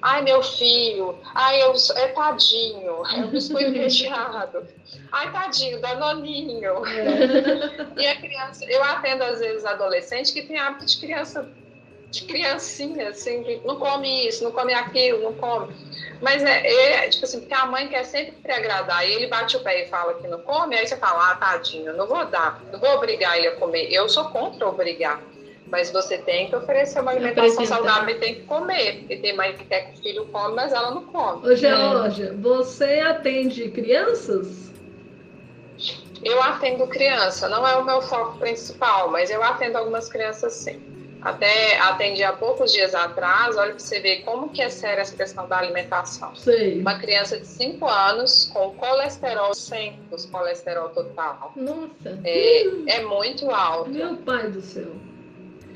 [0.00, 1.18] Ai, meu filho.
[1.34, 3.04] Ai, eu, é tadinho.
[3.06, 4.66] É um biscoito recheado.
[5.10, 6.82] Ai, tadinho, danoninho.
[7.96, 8.64] E a criança...
[8.66, 11.48] Eu atendo, às vezes, adolescente que tem hábito de criança...
[12.10, 15.74] De criancinha, assim, não come isso, não come aquilo, não come.
[16.22, 19.60] Mas é, é, tipo assim, porque a mãe quer sempre agradar, e ele bate o
[19.60, 22.78] pé e fala que não come, aí você fala, ah, tadinho, não vou dar, não
[22.78, 23.92] vou obrigar ele a comer.
[23.92, 25.20] Eu sou contra obrigar.
[25.68, 27.76] Mas você tem que oferecer uma alimentação Apresentar.
[27.76, 29.04] saudável e tem que comer.
[29.10, 31.48] E tem mãe que quer que o filho come, mas ela não come.
[31.48, 34.70] Ô, Georgia, você atende crianças?
[36.22, 40.80] Eu atendo criança, não é o meu foco principal, mas eu atendo algumas crianças sim.
[41.26, 45.16] Até atendi há poucos dias atrás, olha para você ver como que é séria essa
[45.16, 46.32] questão da alimentação.
[46.36, 46.78] Sei.
[46.78, 51.52] Uma criança de 5 anos com colesterol 100, os colesterol total.
[51.56, 52.20] Nossa.
[52.22, 53.90] É, é muito alto.
[53.90, 54.92] Meu pai do céu.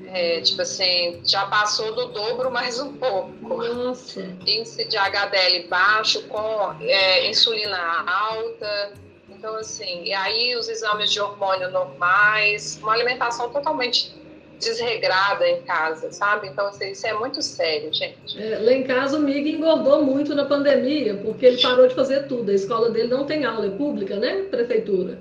[0.07, 3.33] É, tipo assim, já passou do dobro mais um pouco.
[3.43, 4.21] Nossa.
[4.47, 8.93] Índice de HDL baixo com é, insulina alta.
[9.29, 14.21] Então, assim, e aí os exames de hormônio normais, uma alimentação totalmente
[14.61, 16.49] desregrada em casa, sabe?
[16.49, 18.41] Então, assim, isso é muito sério, gente.
[18.41, 22.27] É, lá em casa o Mig engordou muito na pandemia, porque ele parou de fazer
[22.29, 22.51] tudo.
[22.51, 24.43] A escola dele não tem aula, é pública, né?
[24.51, 25.19] Prefeitura.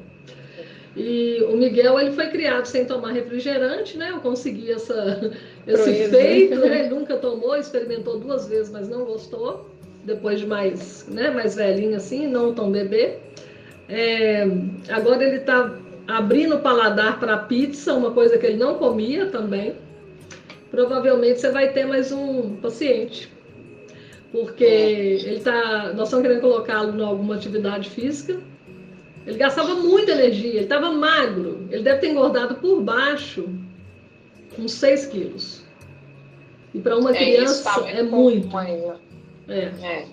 [0.95, 4.09] E o Miguel, ele foi criado sem tomar refrigerante, né?
[4.11, 5.31] Eu consegui essa,
[5.65, 6.17] esse Proeza.
[6.17, 6.79] feito, né?
[6.81, 9.69] Ele nunca tomou, experimentou duas vezes, mas não gostou.
[10.03, 13.17] Depois de mais, né, mais velhinho assim, não tão bebê.
[13.87, 14.47] É,
[14.89, 15.73] agora ele está
[16.10, 19.76] abrindo o paladar para pizza, uma coisa que ele não comia também.
[20.72, 23.32] Provavelmente você vai ter mais um paciente.
[24.32, 28.39] Porque ele tá, nós estamos querendo colocá-lo em alguma atividade física.
[29.26, 31.68] Ele gastava muita energia, ele estava magro.
[31.70, 33.47] Ele deve ter engordado por baixo
[34.57, 35.64] uns 6 quilos.
[36.74, 38.57] E para uma É, isso criança tá é muito.
[38.57, 38.95] É.
[39.82, 40.05] É.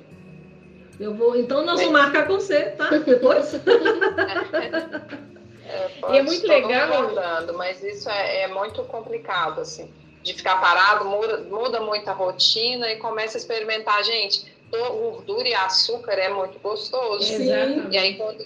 [0.99, 2.89] Eu vou, então nós vamos marcar com você, tá?
[2.91, 3.61] Depois?
[5.77, 9.93] É, E é muito legal- abordando, mas isso é, é muito complicado, assim.
[10.23, 15.55] de ficar parado, muda, muda muito a rotina e começa a experimentar, gente, gordura e
[15.55, 17.25] açúcar é muito gostoso.
[17.25, 17.89] Sim.
[17.93, 18.45] E aí, quando,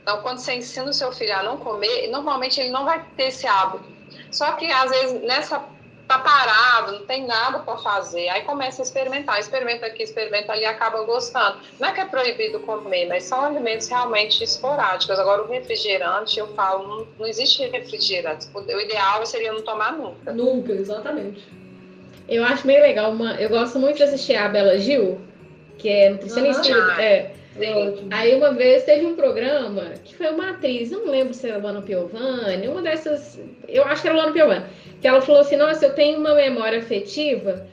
[0.00, 3.24] então, quando você ensina o seu filho a não comer, normalmente ele não vai ter
[3.24, 3.84] esse hábito.
[4.30, 5.62] Só que, às vezes, nessa
[6.08, 8.28] tá parado, não tem nada para fazer.
[8.28, 11.58] Aí começa a experimentar, experimenta aqui, experimenta ali, acaba gostando.
[11.78, 15.18] Não é que é proibido comer, mas são alimentos realmente esporádicos.
[15.18, 18.48] Agora o refrigerante, eu falo, não, não existe refrigerante.
[18.54, 20.32] O ideal seria não tomar nunca.
[20.32, 21.42] Nunca, exatamente.
[22.28, 25.20] Eu acho meio legal, uma, eu gosto muito de assistir a Bela Gil,
[25.78, 26.72] que é nutricionista.
[26.72, 26.90] Uhum.
[27.00, 27.32] É.
[27.54, 28.08] Ótimo.
[28.10, 31.82] Aí uma vez teve um programa que foi uma atriz, não lembro se era Luana
[31.82, 33.38] Piovani, uma dessas,
[33.68, 34.64] eu acho que era Luana Piovani,
[35.02, 37.66] que ela falou assim, nossa, eu tenho uma memória afetiva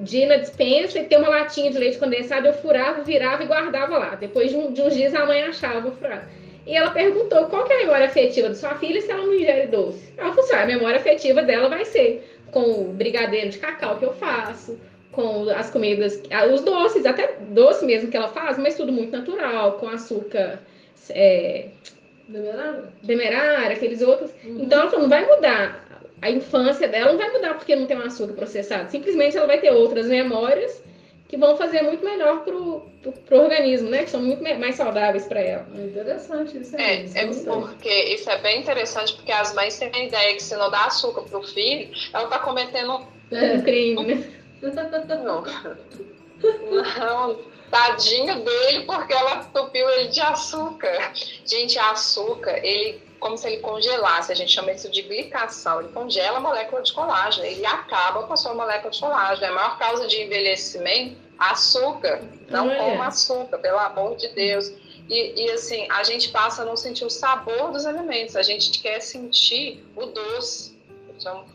[0.00, 3.46] de ir na dispensa e ter uma latinha de leite condensado, eu furava, virava e
[3.46, 4.14] guardava lá.
[4.16, 6.26] Depois de, um- de uns dias a mãe achava furado.
[6.66, 9.34] E ela perguntou qual que é a memória afetiva da sua filha se ela não
[9.34, 10.12] ingere doce.
[10.16, 13.98] Ela falou assim, "Ah, a memória afetiva dela vai ser com o brigadeiro de cacau
[13.98, 14.78] que eu faço,
[15.12, 19.12] com as comidas, ah, os doces, até doce mesmo que ela faz, mas tudo muito
[19.16, 20.58] natural, com açúcar
[21.10, 21.66] é,
[22.26, 22.92] Demerara?
[23.02, 24.30] demerara, aqueles outros.
[24.44, 24.62] Uhum.
[24.62, 25.83] Então ela falou, não vai mudar.
[26.22, 28.90] A infância dela não vai mudar porque não tem um açúcar processado.
[28.90, 30.82] Simplesmente ela vai ter outras memórias
[31.28, 34.04] que vão fazer muito melhor pro, pro, pro organismo, né?
[34.04, 35.66] Que são muito mais saudáveis para ela.
[35.76, 37.10] É interessante isso É, aí.
[37.14, 37.52] é gostei.
[37.52, 40.84] porque isso é bem interessante, porque as mães têm a ideia que se não dá
[40.86, 44.30] açúcar pro filho, ela tá cometendo Um crime, né?
[45.24, 45.42] Não.
[46.98, 47.38] Não,
[47.70, 51.12] tadinho dele, porque ela entupiu ele de açúcar.
[51.44, 55.80] Gente, açúcar, ele, como se ele congelasse, a gente chama isso de glicação.
[55.80, 59.46] Ele congela a molécula de colágeno, ele acaba com a sua molécula de colágeno.
[59.46, 62.20] É a maior causa de envelhecimento, açúcar.
[62.50, 62.76] Não Olha.
[62.76, 64.70] coma açúcar, pelo amor de Deus.
[65.08, 68.78] E, e, assim, a gente passa a não sentir o sabor dos alimentos, a gente
[68.78, 70.78] quer sentir o doce.
[71.16, 71.46] Então,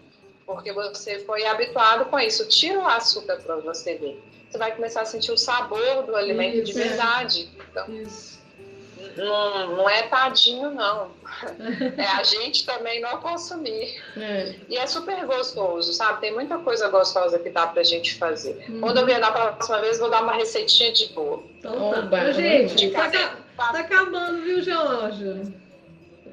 [0.47, 2.47] porque você foi habituado com isso.
[2.47, 4.19] Tira o açúcar para você ver.
[4.49, 6.83] Você vai começar a sentir o sabor do alimento de Isso, é.
[6.87, 7.47] verdade.
[7.69, 8.38] Então, Isso.
[9.17, 11.11] Não, não é tadinho, não.
[11.97, 14.01] É a gente também não consumir.
[14.17, 14.55] É.
[14.69, 16.21] E é super gostoso, sabe?
[16.21, 18.65] Tem muita coisa gostosa que dá pra gente fazer.
[18.69, 18.81] Uhum.
[18.81, 21.49] Quando eu vier da próxima vez, vou dar uma receitinha de bolo.
[21.59, 21.99] Então tá.
[21.99, 23.17] Oba, gente, de tá, café.
[23.17, 25.41] ca- tá acabando, viu, Georgia?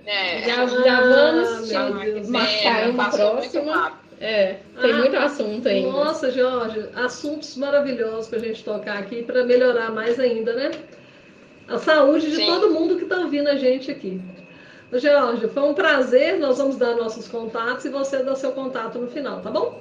[0.06, 2.28] É, Já, já vamos Ah, Deus.
[2.28, 3.98] marcar é, uma próxima.
[4.20, 5.90] É, tem Ah, muito assunto ainda.
[5.90, 10.70] Nossa, Jorge, assuntos maravilhosos pra gente tocar aqui para melhorar mais ainda, né?
[11.68, 12.46] A saúde de Sim.
[12.46, 14.20] todo mundo que tá ouvindo a gente aqui.
[14.92, 16.38] Ô, Jorge, foi um prazer.
[16.38, 19.80] Nós vamos dar nossos contatos e você dá seu contato no final, tá bom?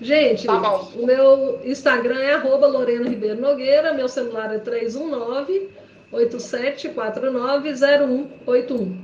[0.00, 0.90] Gente, Tá bom.
[0.96, 5.70] o meu Instagram é arroba Lorena Ribeiro Nogueira, meu celular é 319
[6.12, 8.96] 87490181.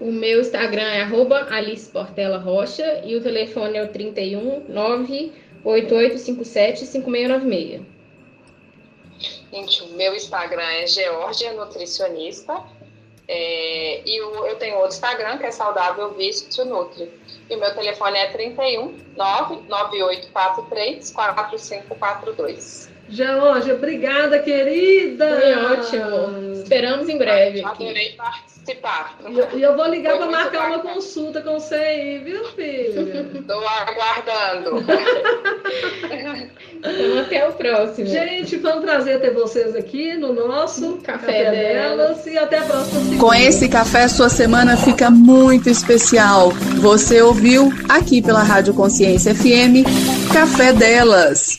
[0.00, 6.86] O meu Instagram é arroba Alice Portela Rocha e o telefone é o 31 98857
[6.86, 7.91] 5696.
[9.52, 12.62] Gente, o meu Instagram é Georgia Nutricionista.
[13.28, 17.12] É, e o- eu tenho outro Instagram que é Saudável Vício Nutri.
[17.48, 22.91] E o meu telefone é 31 99843 4542.
[23.08, 25.28] Georgia, obrigada, querida!
[25.40, 26.52] Foi ótimo.
[26.62, 27.84] Esperamos em breve aqui.
[27.84, 29.18] Adorei participar.
[29.28, 30.94] E eu, eu vou ligar para marcar uma bacana.
[30.94, 33.26] consulta com você aí, viu, filha?
[33.34, 34.84] Estou aguardando.
[36.84, 38.08] Então até o próximo.
[38.08, 42.26] Gente, foi um prazer ter vocês aqui no nosso Café Delas.
[42.26, 43.20] e até a próxima segunda.
[43.20, 46.50] Com esse café, sua semana fica muito especial.
[46.80, 49.86] Você ouviu aqui pela Rádio Consciência FM,
[50.32, 51.56] Café Delas.